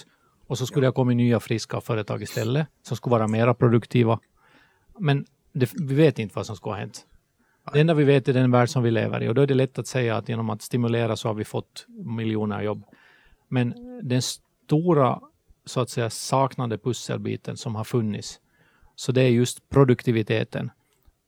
[0.47, 4.19] Och så skulle det ha kommit nya friska företag istället, som skulle vara mera produktiva.
[4.99, 7.05] Men det, vi vet inte vad som skulle ha hänt.
[7.73, 9.53] Det enda vi vet är den värld som vi lever i och då är det
[9.53, 12.83] lätt att säga att genom att stimulera så har vi fått miljoner jobb.
[13.47, 15.19] Men den stora
[15.65, 18.39] så att säga saknade pusselbiten som har funnits,
[18.99, 20.71] så det är just produktiviteten.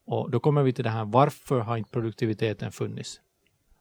[0.05, 3.21] Och då kommer vi till det här, varför har inte produktiviteten funnits?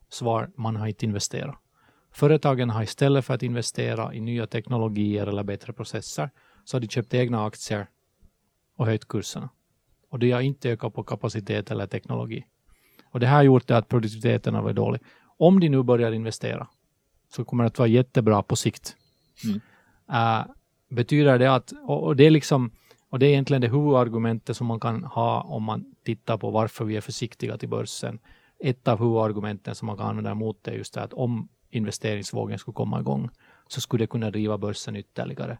[0.08, 1.56] Svar, man har inte investerat.
[2.12, 6.30] Företagen har istället för att investera i nya teknologier eller bättre processer,
[6.64, 7.86] så har de köpt egna aktier
[8.76, 9.48] och höjt kurserna.
[10.08, 12.44] Och det har inte ökat på kapacitet eller teknologi.
[13.04, 15.00] Och det här har gjort att produktiviteten har varit dålig.
[15.38, 16.68] Om de nu börjar investera
[17.28, 18.96] så kommer det att vara jättebra på sikt.
[19.44, 19.60] Mm.
[20.12, 20.46] Eh,
[20.88, 22.70] betyder det att, och, och det är liksom,
[23.10, 26.84] och det är egentligen det huvudargumentet som man kan ha om man tittar på varför
[26.84, 28.18] vi är försiktiga till börsen.
[28.58, 32.58] Ett av huvudargumenten som man kan använda emot det är just det att om investeringsvågen
[32.58, 33.30] skulle komma igång
[33.68, 35.58] så skulle det kunna driva börsen ytterligare.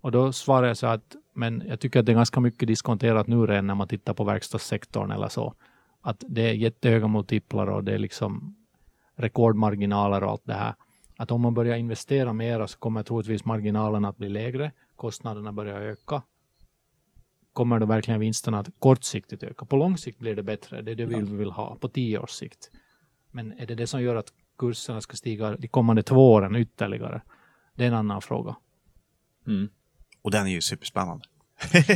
[0.00, 3.26] Och då svarar jag så att, men jag tycker att det är ganska mycket diskonterat
[3.26, 5.54] nu redan när man tittar på verkstadssektorn eller så.
[6.00, 8.56] Att det är jättehöga multiplar och det är liksom
[9.16, 10.74] rekordmarginaler och allt det här.
[11.16, 15.80] Att om man börjar investera mera så kommer troligtvis marginalerna att bli lägre, kostnaderna börjar
[15.80, 16.22] öka.
[17.60, 19.64] Kommer då verkligen vinsterna att kortsiktigt öka?
[19.64, 22.30] På lång sikt blir det bättre, det är det vi vill ha, på tio års
[22.30, 22.70] sikt.
[23.30, 24.26] Men är det det som gör att
[24.58, 27.22] kurserna ska stiga de kommande två åren ytterligare?
[27.74, 28.56] Det är en annan fråga.
[29.46, 29.68] Mm.
[30.22, 31.24] Och den är ju superspännande.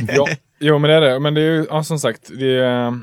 [0.07, 0.27] ja,
[0.59, 1.19] jo, men det är det.
[1.19, 2.99] Men det är ju, ja, som sagt, det är,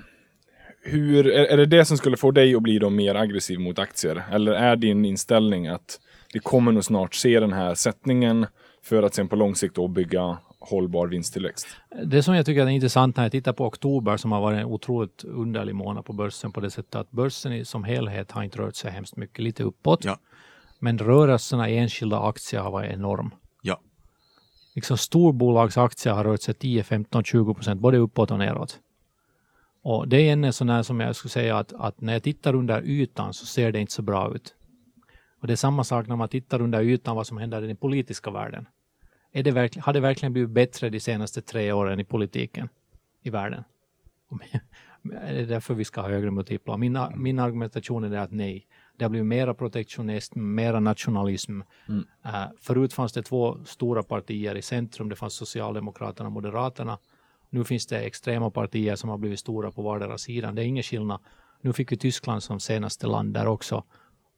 [0.83, 3.79] hur, är, är det det som skulle få dig att bli då mer aggressiv mot
[3.79, 4.25] aktier?
[4.31, 6.01] Eller är din inställning att
[6.35, 8.47] vi kommer nog snart se den här sättningen
[8.83, 10.39] för att sen på lång sikt då bygga
[10.71, 11.67] hållbar vinsttillväxt?
[12.05, 14.65] Det som jag tycker är intressant när jag tittar på oktober som har varit en
[14.65, 18.59] otroligt underlig månad på börsen på det sättet att börsen i- som helhet har inte
[18.59, 20.05] rört sig hemskt mycket, lite uppåt.
[20.05, 20.19] Ja.
[20.79, 23.31] Men rörelserna i enskilda aktier har varit enorm.
[23.63, 23.81] Ja.
[24.75, 28.79] Liksom storbolagsaktier har rört sig 10, 15, 20 procent både uppåt och neråt.
[29.83, 32.55] Och det är en sån här som jag skulle säga att, att när jag tittar
[32.55, 34.55] under ytan så ser det inte så bra ut.
[35.41, 37.77] Och det är samma sak när man tittar under ytan vad som händer i den
[37.77, 38.67] politiska världen.
[39.33, 42.69] Är det verkligen, har det verkligen blivit bättre de senaste tre åren i politiken
[43.23, 43.65] i världen?
[45.21, 46.77] Är det därför vi ska ha högre multiplar?
[46.77, 48.67] Min, min argumentation är att nej.
[48.97, 51.61] Det har blivit mera protektionism, mera nationalism.
[51.89, 52.05] Mm.
[52.25, 55.09] Eh, förut fanns det två stora partier i centrum.
[55.09, 56.99] Det fanns Socialdemokraterna och Moderaterna.
[57.51, 60.55] Nu finns det extrema partier som har blivit stora på vardera sidan.
[60.55, 61.21] Det är ingen skillnad.
[61.61, 63.85] Nu fick vi Tyskland som senaste land där också.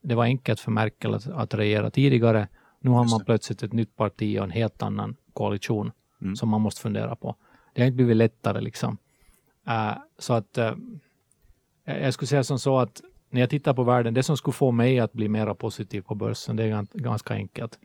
[0.02, 2.48] Det var enkelt för Merkel att, att regera tidigare.
[2.84, 5.92] Nu har man plötsligt ett nytt parti och en helt annan koalition
[6.22, 6.36] Mm.
[6.36, 7.36] som man måste fundera på.
[7.72, 8.98] Det har inte blivit lättare liksom.
[9.66, 10.72] Eh, så att eh,
[11.84, 14.70] jag skulle säga som så att när jag tittar på världen, det som skulle få
[14.70, 17.78] mig att bli mera positiv på börsen, det är gan- ganska enkelt.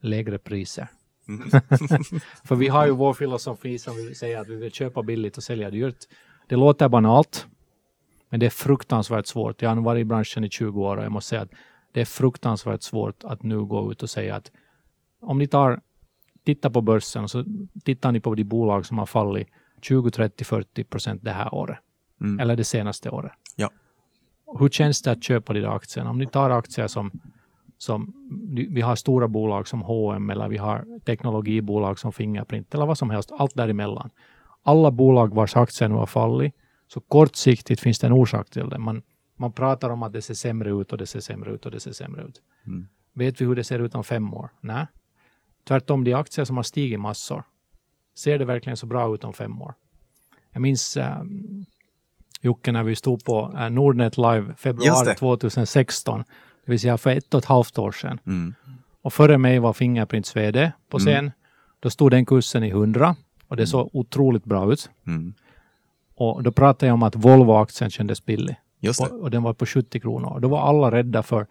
[0.00, 0.88] Lägre priser.
[1.28, 1.50] Mm.
[2.44, 5.42] För vi har ju vår filosofi som vi säger att vi vill köpa billigt och
[5.42, 5.96] sälja dyrt.
[6.48, 7.46] Det låter banalt,
[8.28, 9.62] men det är fruktansvärt svårt.
[9.62, 11.52] Jag har varit i branschen i 20 år och jag måste säga att
[11.92, 14.50] det är fruktansvärt svårt att nu gå ut och säga att
[15.20, 15.80] om ni tar,
[16.44, 17.44] tittar på börsen och så
[17.84, 19.48] tittar ni på de bolag som har fallit
[19.82, 21.78] 20, 30, 40 procent det här året.
[22.20, 22.40] Mm.
[22.40, 23.32] Eller det senaste året.
[23.56, 23.70] Ja.
[24.58, 26.10] Hur känns det att köpa de där aktierna?
[26.10, 27.10] Om ni tar aktier som,
[27.78, 28.14] som
[28.70, 33.10] vi har stora bolag som H&M eller vi har teknologibolag som Fingerprint eller vad som
[33.10, 34.10] helst, allt däremellan.
[34.62, 36.54] Alla bolag vars aktier nu har fallit,
[36.88, 38.78] så kortsiktigt finns det en orsak till det.
[38.78, 39.02] Man,
[39.36, 41.80] man pratar om att det ser sämre ut och det ser sämre ut och det
[41.80, 42.42] ser sämre ut.
[42.66, 42.88] Mm.
[43.12, 44.50] Vet vi hur det ser ut om fem år?
[44.60, 44.86] Nej.
[45.64, 47.44] Tvärtom, de aktier som har stigit massor,
[48.14, 49.74] ser det verkligen så bra ut om fem år?
[50.52, 51.22] Jag minns äh,
[52.40, 55.14] Jocke när vi stod på äh, Nordnet Live februari det.
[55.14, 56.24] 2016,
[56.64, 58.20] det vill säga för ett och ett halvt år sedan.
[58.26, 58.54] Mm.
[59.02, 61.30] Och före mig var Fingerprints VD på scen.
[61.80, 63.16] Då stod den kursen i 100
[63.48, 64.90] och det såg otroligt bra ut.
[65.06, 65.34] Mm.
[66.14, 68.56] Och då pratade jag om att Volvo-aktien kändes billig.
[68.88, 70.40] Och, och den var på 70 kronor.
[70.40, 71.46] Då var alla rädda för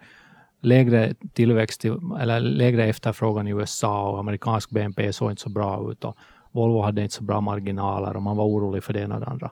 [0.62, 1.86] lägre tillväxt
[2.20, 6.04] eller lägre efterfrågan i USA och amerikansk BNP såg inte så bra ut.
[6.04, 6.18] Och
[6.52, 9.28] Volvo hade inte så bra marginaler och man var orolig för det ena och det
[9.28, 9.52] andra.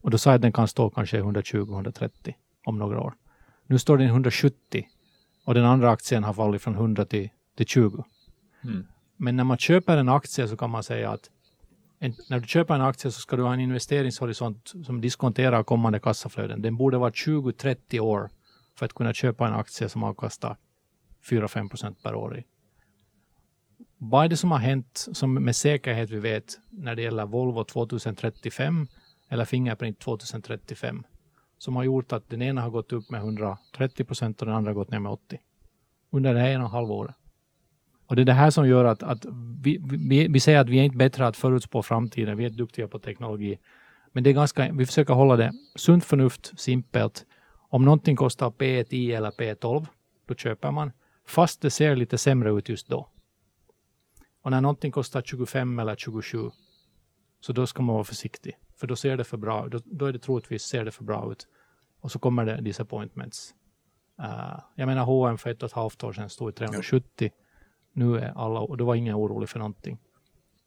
[0.00, 2.34] Och då sa jag att den kan stå kanske 120-130
[2.64, 3.14] om några år.
[3.66, 4.86] Nu står den 170
[5.44, 8.04] och den andra aktien har fallit från 100 till, till 20.
[8.64, 8.86] Mm.
[9.16, 11.30] Men när man köper en aktie så kan man säga att
[12.04, 16.00] en, när du köper en aktie så ska du ha en investeringshorisont som diskonterar kommande
[16.00, 16.62] kassaflöden.
[16.62, 18.30] Den borde vara 20-30 år
[18.76, 20.56] för att kunna köpa en aktie som avkastar
[21.30, 22.38] 4-5 procent per år.
[22.38, 22.44] I.
[23.98, 27.64] Vad är det som har hänt som med säkerhet vi vet när det gäller Volvo
[27.64, 28.86] 2035
[29.28, 31.04] eller Fingerprint 2035
[31.58, 34.70] som har gjort att den ena har gått upp med 130 procent och den andra
[34.70, 35.40] har gått ner med 80
[36.10, 37.14] under det här en och en halv året.
[38.12, 39.26] Och det är det här som gör att, att
[39.62, 42.88] vi, vi, vi säger att vi är inte bättre att förutspå framtiden, vi är duktiga
[42.88, 43.58] på teknologi.
[44.12, 47.26] Men det är ganska, vi försöker hålla det sunt förnuft, simpelt.
[47.68, 49.86] Om någonting kostar P10 eller P12,
[50.26, 50.92] då köper man,
[51.26, 53.08] fast det ser lite sämre ut just då.
[54.42, 56.50] Och när någonting kostar 25 eller 27,
[57.40, 58.58] så då ska man vara försiktig.
[58.76, 61.32] För då ser det för bra då, då är det troligtvis ser det för bra
[61.32, 61.46] ut.
[62.00, 63.54] Och så kommer det disappointments.
[64.20, 67.30] Uh, jag menar H&M för ett och ett halvt år sedan stod i 370.
[67.92, 69.98] Nu är alla, och då var ingen orolig för någonting.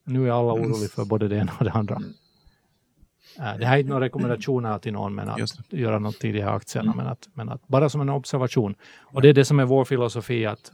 [0.03, 1.95] Nu är alla oroliga för både det ena och det andra.
[1.95, 6.41] Uh, det här är inte några rekommendationer till någon men att göra någonting i de
[6.41, 8.75] här aktierna, men, att, men att bara som en observation.
[9.01, 10.71] Och det är det som är vår filosofi, att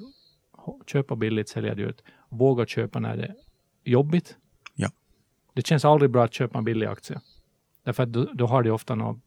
[0.88, 2.02] köpa billigt, sälja dyrt.
[2.30, 3.36] Våga köpa när det är
[3.84, 4.38] jobbigt.
[4.76, 4.90] Ja.
[5.54, 7.22] Det känns aldrig bra att köpa en billig aktie.
[7.84, 9.18] Därför att då, då har det ofta något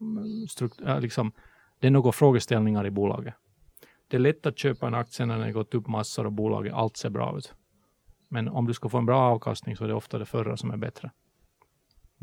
[0.50, 1.32] struktur, liksom,
[1.78, 3.34] det är några frågeställningar i bolaget.
[4.14, 6.72] Det är lätt att köpa en aktie när den har gått upp massor och bolaget
[6.74, 7.52] allt ser bra ut.
[8.28, 10.70] Men om du ska få en bra avkastning så är det ofta det förra som
[10.70, 11.10] är bättre.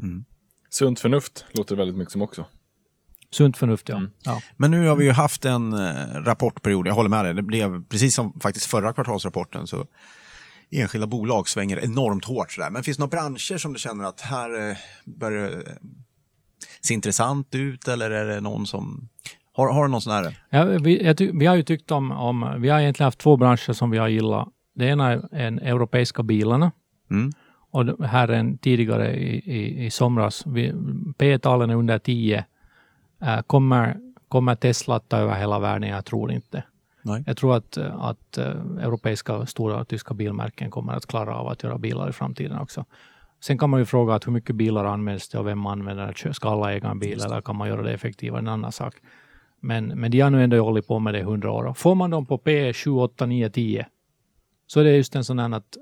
[0.02, 0.26] Mm.
[0.70, 2.46] Sunt förnuft låter väldigt mycket som också.
[3.32, 3.98] Sunt förnuft, ja.
[3.98, 4.12] Mm.
[4.24, 4.42] ja.
[4.58, 7.84] Men nu har vi ju haft en eh, rapportperiod, jag håller med dig, det blev
[7.84, 9.86] precis som faktiskt förra kvartalsrapporten så
[10.70, 12.52] enskilda bolag svänger enormt hårt.
[12.52, 12.70] Sådär.
[12.70, 15.64] Men finns det några branscher som du känner att här eh, börjar
[16.82, 19.10] se intressant ut eller är det någon som
[19.54, 20.38] har, har du någon sån här?
[20.50, 23.74] Ja, vi, ty, vi har ju tyckt om, om, vi har egentligen haft två branscher
[23.74, 24.48] som vi har gillat.
[24.76, 26.72] Det ena är en europeiska bilarna.
[27.12, 27.32] Mm.
[27.72, 30.46] Och här är en tidigare i, i, i somras.
[31.18, 32.46] P-talen är under 10.
[33.22, 35.90] Äh, kommer, kommer Tesla att ta över hela världen?
[35.90, 36.64] Jag tror inte.
[37.04, 37.24] Nej.
[37.28, 38.46] Jag tror att, att uh,
[38.80, 42.86] europeiska stora tyska bilmärken kommer att klara av att göra bilar i framtiden också.
[43.44, 46.34] Sen kan man ju fråga att hur mycket bilar används det och vem använder det?
[46.34, 48.40] Ska alla äga en bil eller kan man göra det effektivare?
[48.40, 48.94] En annan sak.
[49.64, 51.74] Men, men de har nu ändå hållit på med det i hundra år.
[51.74, 53.88] Får man dem på P 7, 8, 9, 10
[54.68, 55.78] så är det just en sån här att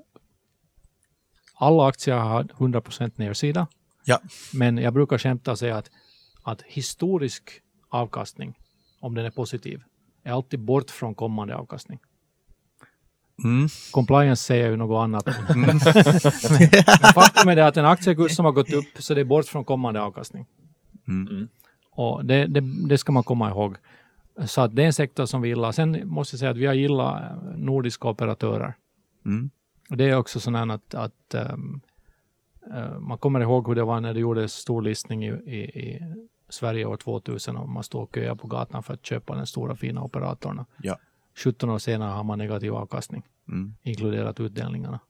[1.54, 3.66] alla aktier har 100 procent nedsida.
[4.04, 4.20] Ja.
[4.52, 5.90] Men jag brukar skämta och säga att,
[6.42, 7.50] att historisk
[7.88, 8.58] avkastning,
[9.00, 9.82] om den är positiv,
[10.24, 11.98] är alltid bort från kommande avkastning.
[13.44, 13.68] Mm.
[13.90, 15.26] Compliance säger ju något annat.
[15.26, 15.60] Mm.
[15.60, 15.80] men
[17.14, 19.64] faktum är det att en aktiekurs som har gått upp så det är bort från
[19.64, 20.46] kommande avkastning.
[21.08, 21.48] Mm.
[21.90, 23.76] Och det, det, det, ska man komma ihåg.
[24.46, 25.72] Så att det är en sektor som vi gillar.
[25.72, 27.22] Sen måste jag säga att vi har gillat
[27.56, 28.74] nordiska operatörer.
[29.24, 29.50] Mm.
[29.90, 31.80] Och det är också sådant att, att um,
[32.66, 36.02] uh, man kommer ihåg hur det var när det gjordes stor listning i, i, i
[36.48, 39.76] Sverige år 2000 och man stod och köade på gatan för att köpa den stora
[39.76, 40.64] fina operatorn.
[40.82, 40.98] Ja.
[41.44, 43.74] 17 år senare har man negativ avkastning, Mm.
[43.82, 45.00] inkluderat utdelningarna.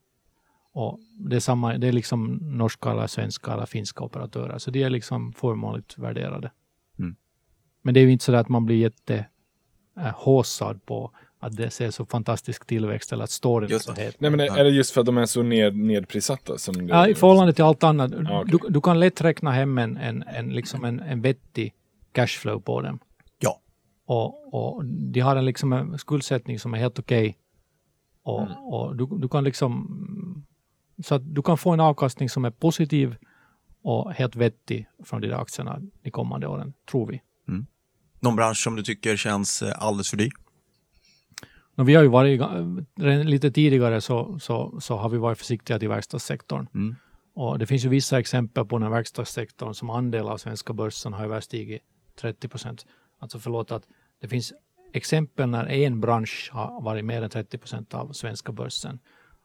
[0.73, 4.83] Och det är, samma, det är liksom norska, eller svenska eller finska operatörer, så de
[4.83, 6.51] är liksom förmånligt värderade.
[7.81, 7.83] Mm.
[7.83, 9.27] Men det är ju inte så att man blir jätte
[9.97, 11.11] äh, håsad på
[11.43, 14.21] att det ser så fantastisk tillväxt eller att storyn Just är så het.
[14.21, 16.59] Nej, men är, det just för att de är så ned, nedprissatta?
[16.59, 18.11] Som Ja, I förhållande till allt annat.
[18.13, 18.59] Ja, okej.
[18.63, 21.75] du, du kan lätt räkna hem en, en, en, liksom en, en vettig
[22.13, 22.99] cashflow på dem.
[23.39, 23.61] Ja.
[24.07, 27.37] Och, och de har en, liksom en skuldsättning som är helt okej.
[28.23, 28.59] Och, Mm.
[28.59, 30.45] och du, du kan liksom...
[31.05, 33.17] Så att du kan få en avkastning som är positiv
[33.83, 37.23] och helt vettig från de där aktierna de kommande åren, tror vi.
[38.21, 40.31] Någon bransch som du tycker känns eh, alldeles för dyr?
[41.77, 42.41] Och vi har ju varit,
[42.97, 46.67] redan lite tidigare så, så, så har vi varit försiktiga till verkstadssektorn.
[46.75, 46.97] Mm.
[47.35, 51.25] Och det finns ju vissa exempel på när verkstadssektorn som andel av svenska börsen har
[51.25, 51.83] överstigit
[52.21, 52.87] 30 procent.
[53.19, 53.83] Alltså förlåt att
[54.21, 54.53] det finns
[54.93, 58.99] exempel när en bransch har varit mer än 30 procent av svenska börsen.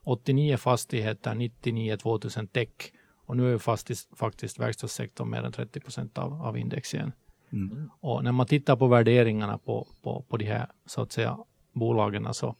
[0.04, 2.92] 89 fastigheter, 99 2000 tech
[3.26, 7.12] och nu är ju faktiskt, faktiskt verkstadssektorn mer än 30 procent av, av index igen.
[7.56, 7.90] Mm.
[8.00, 11.38] Och när man tittar på värderingarna på, på, på de här så att säga
[11.74, 12.56] bolagen så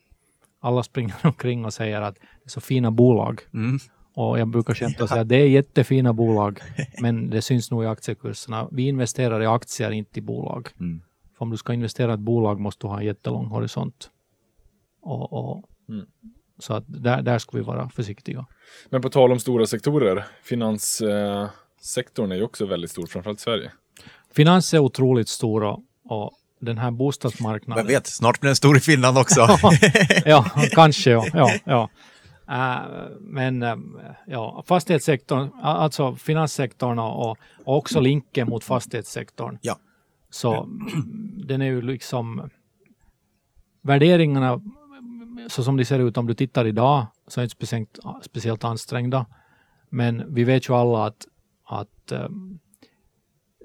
[0.60, 3.42] alla springer omkring och säger att det är så fina bolag.
[3.54, 3.80] Mm.
[4.14, 6.60] Och jag brukar skämta och säga att det är jättefina bolag,
[7.02, 8.68] men det syns nog i aktiekurserna.
[8.72, 10.70] Vi investerar i aktier, inte i bolag.
[10.80, 11.02] Mm.
[11.38, 14.10] För om du ska investera i ett bolag måste du ha en jättelång horisont.
[15.02, 16.06] Och, och Mm.
[16.60, 18.46] Så att där, där ska vi vara försiktiga.
[18.90, 23.72] Men på tal om stora sektorer, finanssektorn är ju också väldigt stor, framförallt i Sverige.
[24.36, 27.86] Finans är otroligt stora och den här bostadsmarknaden.
[27.86, 29.48] Vem vet, snart blir den stor i Finland också.
[30.26, 31.26] ja, kanske ja.
[31.34, 31.90] ja, ja.
[32.50, 33.76] Uh, men uh,
[34.28, 37.38] ja, fastighetssektorn, alltså finanssektorn och, och
[37.78, 39.58] också linken mot fastighetssektorn.
[39.62, 39.78] Ja.
[40.30, 40.70] Så
[41.46, 42.50] den är ju liksom
[43.82, 44.62] värderingarna
[45.48, 49.26] så som de ser ut om du tittar idag så är inte speciellt, speciellt ansträngda.
[49.90, 51.26] Men vi vet ju alla att,
[51.66, 52.60] att um,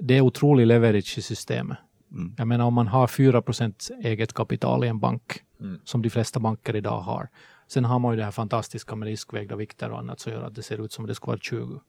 [0.03, 1.79] det är otrolig leverage i systemet.
[2.13, 2.35] Mm.
[2.39, 5.23] Jag menar om man har 4% eget kapital i en bank,
[5.61, 5.81] mm.
[5.85, 7.29] som de flesta banker idag har.
[7.69, 10.55] Sen har man ju det här fantastiska med riskvägda vikter och annat som gör att
[10.55, 11.81] det ser ut som det ska vara 20.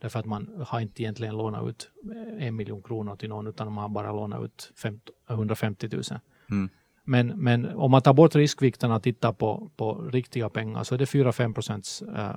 [0.00, 1.90] Därför att man har inte egentligen lånat ut
[2.38, 6.02] en miljon kronor till någon utan man har bara lånat ut 50, 150 000.
[6.50, 6.68] Mm.
[7.04, 10.98] Men, men om man tar bort riskvikterna och tittar på, på riktiga pengar så är
[10.98, 12.34] det 4-5 procents uh,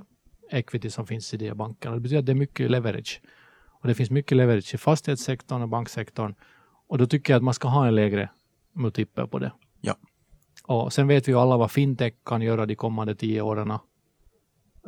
[0.50, 1.94] equity som finns i de bankerna.
[1.94, 3.20] Det betyder att det är mycket leverage.
[3.84, 6.34] Och det finns mycket leverage i fastighetssektorn och banksektorn.
[6.88, 8.30] Och då tycker jag att man ska ha en lägre
[8.72, 9.52] multipel på det.
[9.80, 9.96] Ja.
[10.64, 13.72] Och sen vet vi ju alla vad fintech kan göra de kommande tio åren.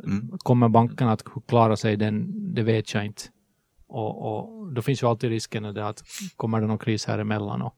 [0.03, 0.37] Mm.
[0.37, 1.97] Kommer bankerna att klara sig?
[1.97, 3.21] Den, det vet jag inte.
[3.87, 6.03] Och, och då finns ju alltid risken att
[6.35, 7.61] kommer det någon kris här emellan.
[7.61, 7.75] Och,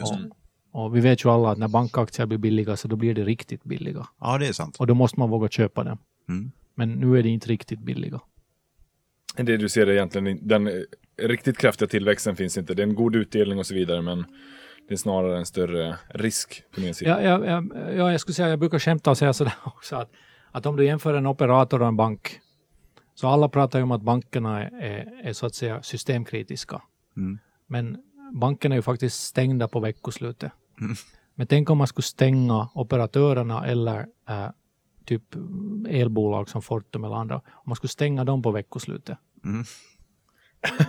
[0.00, 0.18] och,
[0.82, 3.64] och vi vet ju alla att när bankaktier blir billiga så då blir det riktigt
[3.64, 4.06] billiga.
[4.20, 4.76] Ja, det är sant.
[4.76, 5.98] Och då måste man våga köpa dem.
[6.28, 6.52] Mm.
[6.74, 8.20] Men nu är det inte riktigt billiga.
[9.36, 10.84] Det du ser är egentligen den
[11.16, 12.74] riktigt kraftiga tillväxten finns inte.
[12.74, 14.24] Det är en god utdelning och så vidare, men
[14.88, 17.22] det är snarare en större risk på min sida.
[17.22, 17.62] Ja, ja,
[17.96, 20.10] ja, jag skulle säga, jag brukar skämta och säga sådär också att,
[20.50, 22.40] att om du jämför en operator och en bank,
[23.14, 26.82] så alla pratar ju om att bankerna är, är, är så att säga systemkritiska.
[27.16, 27.38] Mm.
[27.66, 27.98] Men
[28.32, 30.52] bankerna är ju faktiskt stängda på veckoslutet.
[30.80, 30.94] Mm.
[31.34, 34.48] Men tänk om man skulle stänga operatörerna eller äh,
[35.04, 35.22] typ
[35.88, 39.18] elbolag som Fortum eller andra, om man skulle stänga dem på veckoslutet.
[39.44, 39.64] Mm.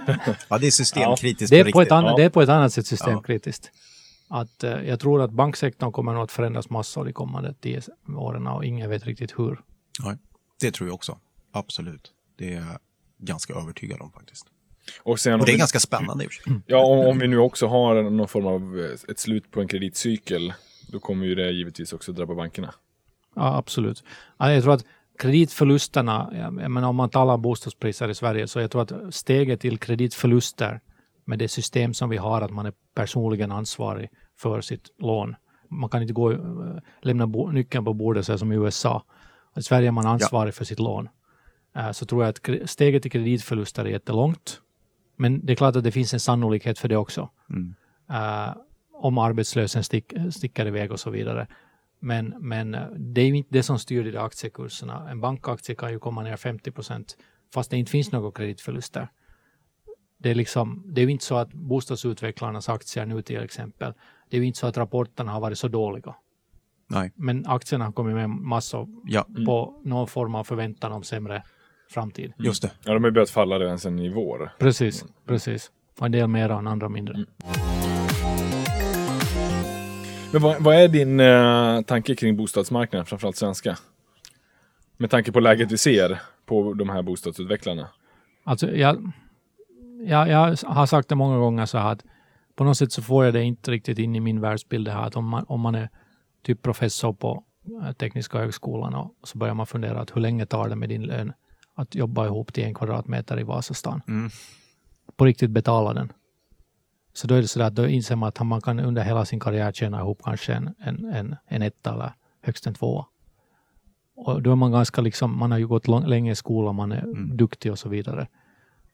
[0.49, 1.51] ja, det är systemkritiskt.
[1.51, 1.63] Ja.
[1.63, 2.17] Det, är på, ett annat, ja.
[2.17, 3.71] det är på ett annat sätt systemkritiskt.
[3.73, 4.41] Ja.
[4.41, 7.81] Att, eh, jag tror att banksektorn kommer nog att förändras massor de kommande tio
[8.17, 9.61] åren och ingen vet riktigt hur.
[10.03, 10.15] Ja,
[10.59, 11.19] det tror jag också.
[11.51, 12.11] Absolut.
[12.37, 12.79] Det är jag
[13.17, 14.45] ganska övertygad om faktiskt.
[15.03, 16.27] Och, sen och det är vi, ganska spännande i
[16.65, 19.67] Ja, om, om vi nu också har någon form av eh, ett slut på en
[19.67, 20.53] kreditcykel,
[20.87, 22.73] då kommer ju det givetvis också drabba bankerna.
[23.35, 24.03] Ja, absolut.
[24.39, 24.85] Jag tror att
[25.19, 26.29] kreditförlusterna,
[26.61, 30.81] jag menar om man talar bostadspriser i Sverige, så jag tror att steget till kreditförluster
[31.25, 35.35] med det system som vi har, att man är personligen ansvarig för sitt lån.
[35.69, 36.39] Man kan inte gå eh,
[37.01, 39.03] lämna nyckeln på bordet så som i USA.
[39.57, 40.53] I Sverige är man ansvarig ja.
[40.53, 41.09] för sitt lån.
[41.77, 44.61] Uh, så tror jag att steget till kreditförluster är jättelångt.
[45.15, 47.29] Men det är klart att det finns en sannolikhet för det också.
[47.49, 47.75] Mm.
[48.11, 48.55] Uh,
[48.93, 51.47] om arbetslösen stick, sticker iväg och så vidare.
[52.05, 55.09] Men, men eh, det är ju inte det som styr de aktiekurserna.
[55.09, 57.17] En bankaktie kan ju komma ner 50 procent
[57.53, 59.07] fast det inte finns några kreditförluster.
[60.17, 63.93] Det är, liksom, det är ju inte så att bostadsutvecklarnas aktier nu till exempel,
[64.29, 66.15] det är ju inte så att rapporterna har varit så dåliga.
[66.87, 67.11] Nej.
[67.15, 69.25] Men aktierna har kommit med massor ja.
[69.29, 69.45] mm.
[69.45, 71.43] på någon form av förväntan om sämre
[71.89, 72.25] framtid.
[72.25, 72.45] Mm.
[72.45, 72.71] Just det.
[72.83, 74.51] Ja, de har börjat falla redan sedan i vår.
[74.59, 75.13] Precis, mm.
[75.25, 75.71] precis.
[75.99, 77.13] Och en del mera och andra mindre.
[77.13, 77.94] Mm.
[80.35, 83.77] Men vad, vad är din eh, tanke kring bostadsmarknaden, framförallt svenska?
[84.97, 87.87] Med tanke på läget vi ser på de här bostadsutvecklarna.
[88.43, 89.11] Alltså, jag,
[90.05, 92.03] jag, jag har sagt det många gånger så här att
[92.55, 95.07] på något sätt så får jag det inte riktigt in i min världsbild det här
[95.07, 95.89] att om man, om man är
[96.45, 97.43] typ professor på
[97.83, 101.03] eh, Tekniska högskolan och så börjar man fundera att hur länge tar det med din
[101.03, 101.33] lön
[101.75, 104.01] att jobba ihop till en kvadratmeter i Vasastan?
[104.07, 104.29] Mm.
[105.17, 106.13] På riktigt betala den.
[107.15, 109.39] Så då är det så att då inser man att man kan under hela sin
[109.39, 113.05] karriär tjäna ihop kanske en, en, en, en etta eller högst en tvåa.
[114.15, 116.91] Och då är man ganska liksom, man har ju gått lång, länge i skolan, man
[116.91, 117.37] är mm.
[117.37, 118.27] duktig och så vidare.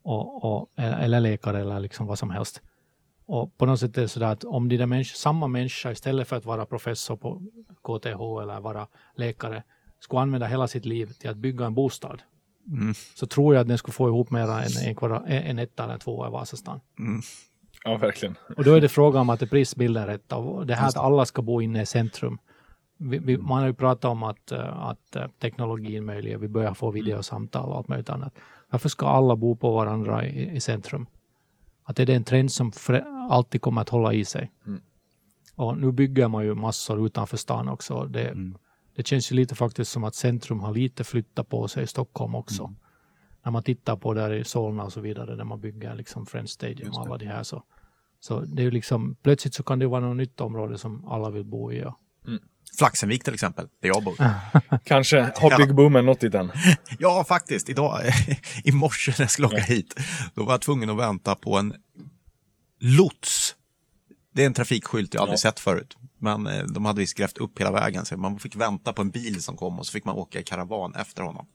[0.03, 2.61] Och, och, eller läkare eller liksom vad som helst.
[3.25, 5.91] Och på något sätt är det så där att om de där människa, samma människa
[5.91, 7.41] istället för att vara professor på
[7.81, 9.63] KTH eller vara läkare
[9.99, 12.21] skulle använda hela sitt liv till att bygga en bostad.
[12.67, 12.93] Mm.
[13.15, 14.95] Så tror jag att den skulle få ihop mer än
[15.27, 16.79] en, en etta eller två i Vasastan.
[16.99, 17.21] Mm.
[17.83, 18.35] Ja, verkligen.
[18.57, 20.29] Och då är det fråga om att prisbilden är rätt.
[20.65, 22.37] Det här att alla ska bo inne i centrum.
[22.97, 26.73] Vi, vi, man har ju pratat om att, eh, att eh, teknologin möjliggör, vi börjar
[26.73, 28.33] få videosamtal och allt möjligt annat.
[28.69, 31.05] Varför ska alla bo på varandra i, i centrum?
[31.83, 32.71] Att det är en trend som
[33.29, 34.51] alltid kommer att hålla i sig.
[34.67, 34.81] Mm.
[35.55, 38.05] Och nu bygger man ju massor utanför stan också.
[38.05, 38.57] Det, mm.
[38.95, 42.35] det känns ju lite faktiskt som att centrum har lite flyttat på sig i Stockholm
[42.35, 42.63] också.
[42.63, 42.75] Mm
[43.43, 46.51] när man tittar på där i Solna och så vidare, där man bygger liksom Friends
[46.51, 47.63] Stadium och alla de här så,
[48.19, 51.29] så det är ju liksom, plötsligt så kan det vara något nytt område som alla
[51.29, 51.83] vill bo i.
[51.83, 51.93] Och,
[52.27, 52.39] mm.
[52.77, 54.15] Flaxenvik till exempel, där jag bor.
[54.83, 56.51] Kanske har byggboomen nått dit än.
[56.99, 57.69] Ja, faktiskt.
[57.69, 58.01] Idag,
[58.63, 59.95] i morse när jag skulle åka hit,
[60.33, 61.73] då var jag tvungen att vänta på en
[62.79, 63.55] lots.
[64.33, 65.41] Det är en trafikskylt jag aldrig Ja.
[65.41, 65.97] sett förut.
[66.17, 69.09] Men eh, de hade visst grävt upp hela vägen, så man fick vänta på en
[69.09, 71.47] bil som kom och så fick man åka i karavan efter honom.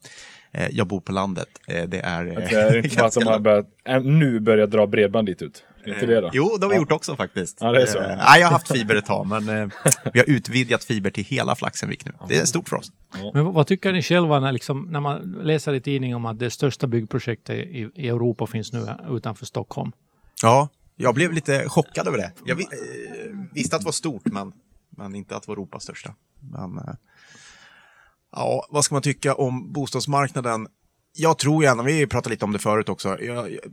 [0.57, 1.49] Eh, Jag bor på landet.
[1.69, 2.27] Eh, Det är...
[2.27, 3.67] eh, Det är inte bara att de har börjat,
[4.05, 5.65] nu börjat dra bredband dit ut.
[5.87, 6.31] Inte det då?
[6.33, 7.59] Jo, det har vi gjort också faktiskt.
[7.61, 7.99] Ja, det är så.
[7.99, 9.69] Eh, nej, jag har haft fiber ett tag, men eh,
[10.13, 12.13] vi har utvidgat fiber till hela Flaxenvik nu.
[12.29, 12.93] Det är stort för oss.
[13.35, 16.51] Men vad- tycker ni själva när, liksom, när man läser i tidningen om att det
[16.51, 19.93] största byggprojektet i, i Europa finns nu utanför Stockholm?
[20.43, 22.33] Ja, jag blev lite chockad över det.
[22.45, 22.69] Jag vi, eh,
[23.53, 24.53] visste att det var stort, men,
[24.91, 26.15] men inte att det var Europas största.
[26.41, 26.95] Men, eh,
[28.37, 30.69] ja, vad ska man tycka om bostadsmarknaden?
[31.13, 33.19] Jag tror gärna, vi pratade lite om det förut också,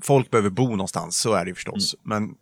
[0.02, 1.96] folk behöver bo någonstans, så är det ju förstås.
[2.04, 2.36] Men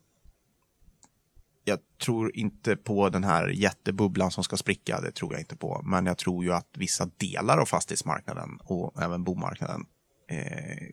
[1.64, 5.82] jag tror inte på den här jättebubblan som ska spricka, det tror jag inte på.
[5.84, 9.86] Men jag tror ju att vissa delar av fastighetsmarknaden och även bomarknaden
[10.30, 10.88] eh,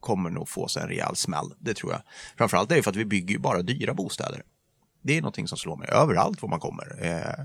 [0.00, 1.54] kommer nog få sig en rejäl smäll.
[1.58, 2.02] Det tror jag.
[2.38, 4.42] Framförallt är det för att vi bygger ju bara dyra bostäder.
[5.02, 7.06] Det är någonting som slår mig överallt var man kommer.
[7.06, 7.44] Eh,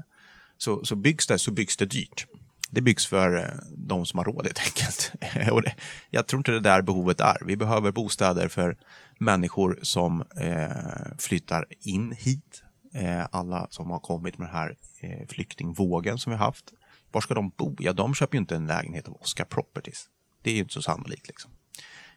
[0.57, 2.27] så, så byggs det så byggs det dyrt.
[2.69, 5.11] Det byggs för eh, de som har råd helt enkelt.
[5.51, 5.75] Och det,
[6.09, 7.37] jag tror inte det där behovet är.
[7.45, 8.77] Vi behöver bostäder för
[9.19, 12.63] människor som eh, flyttar in hit.
[12.93, 16.73] Eh, alla som har kommit med den här eh, flyktingvågen som vi har haft.
[17.11, 17.75] Var ska de bo?
[17.79, 20.05] Ja, de köper ju inte en lägenhet av Oscar Properties.
[20.41, 21.27] Det är ju inte så sannolikt.
[21.27, 21.51] Liksom.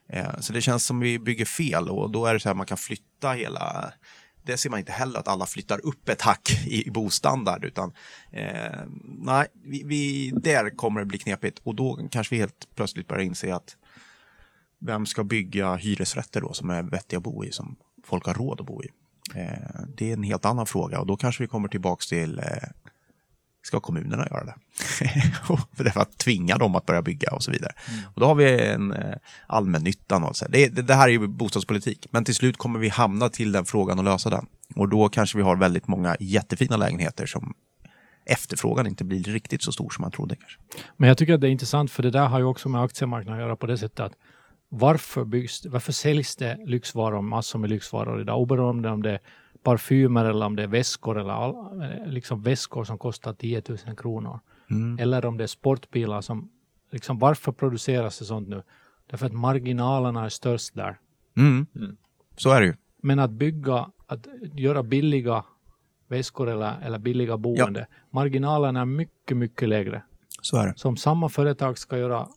[0.09, 2.67] Eh, Så det känns som vi bygger fel och då är det så här man
[2.67, 3.93] kan flytta hela
[4.49, 7.93] det ser man inte heller att alla flyttar upp ett hack i, i bostandard utan
[8.31, 13.09] eh, nej, vi, vi, där kommer det bli knepigt och då kanske vi helt plötsligt
[13.09, 13.77] börjar inse att
[14.79, 18.61] vem ska bygga hyresrätter då som är vettiga att bo i som folk har råd
[18.61, 18.89] att bo i?
[19.35, 22.45] Eh, det är en helt annan fråga och då kanske vi kommer tillbaks till eh,
[23.63, 24.55] ska kommunerna göra det?
[25.77, 27.73] för det är för att tvinga dem att börja bygga och så vidare.
[28.15, 29.15] Och då har vi en eh,
[29.47, 30.45] allmännyttan och så.
[30.45, 30.53] här.
[30.53, 33.65] Det, det, det här är ju bostadspolitik, men till slut kommer vi hamna till den
[33.65, 34.47] frågan och lösa den.
[34.75, 37.55] Och då kanske vi har väldigt många jättefina lägenheter som
[38.27, 40.59] efterfrågan inte blir riktigt så stor som man trodde kanske.
[40.97, 43.41] Men jag tycker att det är intressant för det där har ju också med aktiemarknaden
[43.41, 44.13] att göra på det sättet att
[44.69, 49.21] varför, byggs, varför säljs det lyxvaror, massor med lyxvaror idag, oberoende om det är
[49.63, 54.41] parfymer eller om det är väskor eller all, liksom väskor som kostar 10 000 kronor.
[55.01, 56.51] Eller om det är sportbilar som,
[56.91, 58.63] liksom varför produceras det sånt nu?
[59.07, 60.99] Därför att marginalerna är störst där.
[61.37, 61.67] Mm.
[62.37, 62.75] Så är det ju.
[63.03, 65.45] Men att bygga, att göra billiga
[66.09, 70.03] väskor eller, eller billiga boende, marginalerna är mycket, mycket lägre.
[70.43, 70.75] Så är det.
[70.77, 72.29] Så om samma företag ska göra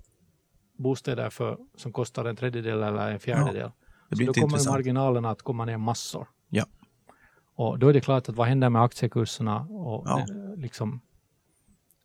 [0.78, 3.72] bostäder för, som kostar en tredjedel eller en fjärdedel, Det
[4.10, 4.74] så blir då inte kommer intressant.
[4.74, 6.28] marginalerna att komma ner massor.
[6.50, 6.66] Ja.
[7.62, 9.60] Och då är det klart att vad händer med aktiekurserna?
[9.60, 10.20] Och, Ja.
[10.20, 11.02] eh, liksom,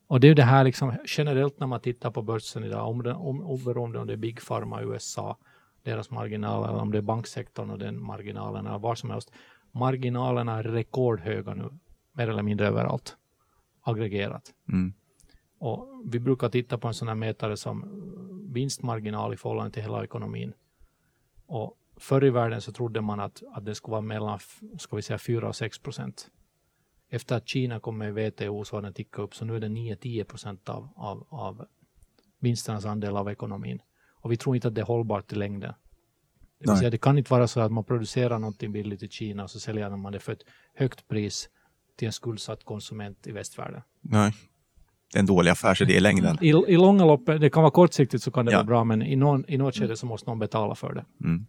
[0.07, 3.15] och det är det här liksom generellt när man tittar på börsen idag, om det,
[3.15, 5.37] om, oberoende om det är Big Pharma i USA,
[5.83, 9.33] deras marginaler, eller om det är banksektorn och den marginalen, eller var som helst.
[9.73, 11.69] Marginalerna är rekordhöga nu,
[12.13, 13.17] mer eller mindre överallt,
[13.83, 14.53] aggregerat.
[14.69, 14.93] Mm.
[15.59, 19.83] Och vi brukar titta på en sån här mätare som eh, vinstmarginal i förhållande till
[19.83, 20.53] hela ekonomin.
[21.47, 24.39] Och förr i världen så trodde man att, att det skulle vara mellan
[24.79, 26.31] ska vi säga 4 och 6 procent.
[27.09, 29.61] Efter att Kina kom med i WTO så har den tickat upp, så nu är
[29.61, 31.67] det 9-10 procent av, av, av
[32.39, 33.83] vinsternas andel av ekonomin.
[34.21, 35.73] Och vi tror inte att det är hållbart i längden.
[36.59, 39.43] Det, vill säga, det kan inte vara så att man producerar någonting billigt i Kina
[39.43, 40.45] och så säljer man det för ett
[40.75, 41.49] högt pris
[41.97, 43.83] till en skuldsatt konsument i västvärlden.
[44.01, 44.33] Nej.
[45.15, 46.39] En dålig affärsidé i längden.
[46.41, 48.59] I, I långa loppet, det kan vara kortsiktigt så kan det Ja.
[48.59, 51.05] vara bra, men i, någon, i något skede så måste någon betala för det.
[51.25, 51.47] Mm.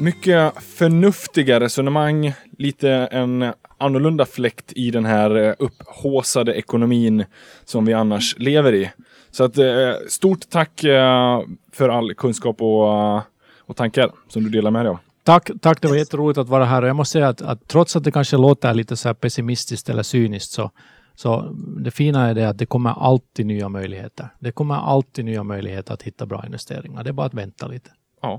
[0.00, 7.24] Mycket förnuftiga resonemang, lite en annorlunda fläkt i den här eh, upphåsade ekonomin
[7.64, 8.90] som vi annars lever i.
[9.30, 9.66] Så att eh,
[10.08, 11.40] stort tack eh,
[11.72, 13.16] för all kunskap och,
[13.58, 14.98] och tankar som du delar med dig av.
[15.28, 17.96] Tack, tack, det var jätteroligt att vara här och jag måste säga att, att trots
[17.96, 20.70] att det kanske låter lite så här pessimistiskt eller cyniskt så,
[21.14, 21.40] så
[21.84, 24.28] det fina är det att det kommer alltid nya möjligheter.
[24.38, 27.04] Det kommer alltid nya möjligheter att hitta bra investeringar.
[27.04, 27.90] Det är bara att vänta lite.
[28.22, 28.38] Ja,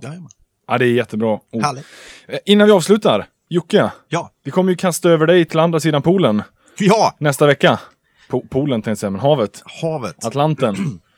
[0.67, 1.39] ja det är jättebra.
[1.51, 1.63] ord.
[1.63, 1.85] Härligt.
[2.27, 4.31] Eh, Innan vi avslutar, Jocke, Ja.
[4.43, 6.43] vi kommer ju kasta över dig till andra sidan poolen
[6.79, 7.79] Ja, nästa vecka.
[8.29, 9.63] Po poolen tänkte jag säga, men havet.
[9.81, 10.25] havet.
[10.25, 10.75] Atlanten.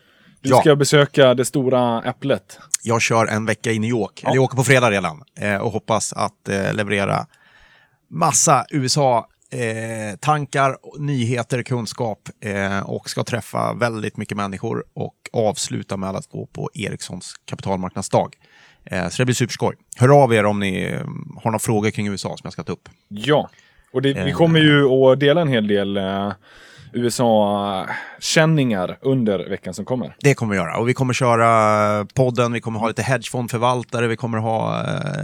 [0.41, 0.59] Du Ja.
[0.61, 2.59] ska besöka det stora äpplet.
[2.83, 4.23] Jag kör en vecka i New York.
[4.23, 5.23] Eller jag åker på fredag redan.
[5.39, 7.25] Eh, och hoppas att eh, leverera
[8.09, 8.65] massa
[9.51, 12.19] USA-tankar, nyheter, kunskap.
[12.43, 14.83] Eh, och ska träffa väldigt mycket människor.
[14.93, 18.35] Och avsluta med att gå på Ericssons kapitalmarknadsdag.
[18.85, 19.75] Eh, så det blir superskoj.
[19.97, 20.99] Hör av er om ni eh,
[21.35, 22.89] har några frågor kring USA som jag ska ta upp.
[23.07, 23.49] Ja,
[23.93, 24.37] Och det, vi Eh.
[24.37, 26.31] kommer ju att dela en hel del eh,
[26.93, 30.15] USA-känningar under veckan som kommer.
[30.19, 30.77] Det kommer vi göra.
[30.77, 35.21] Och vi kommer köra podden, vi kommer ha lite hedgefondförvaltare, vi kommer ha eh,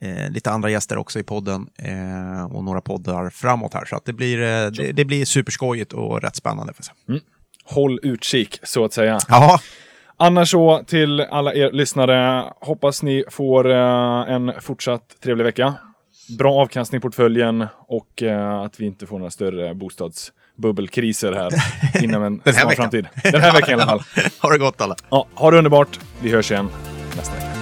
[0.00, 3.84] eh, lite andra gäster också i podden eh, och några poddar framåt här.
[3.84, 6.72] Så det, blir, eh, det, det blir superskojigt och rätt spännande.
[6.72, 7.20] Får jag säga.
[7.64, 9.18] Håll utkik, så att säga.
[9.28, 9.60] Ja,
[10.16, 15.74] Annars så, till alla er lyssnare, hoppas ni får eh, en fortsatt trevlig vecka.
[16.38, 19.74] Bra avkastning i portföljen och eh, att vi inte får några större
[20.56, 21.52] bostadsbubbelkriser här
[22.04, 23.06] inom en snar framtid.
[23.22, 24.02] Den här veckan i alla fall.
[24.40, 24.96] ha det gott alla.
[25.10, 26.00] Ja, ha det underbart.
[26.22, 26.68] Vi hörs igen
[27.16, 27.53] nästa vecka.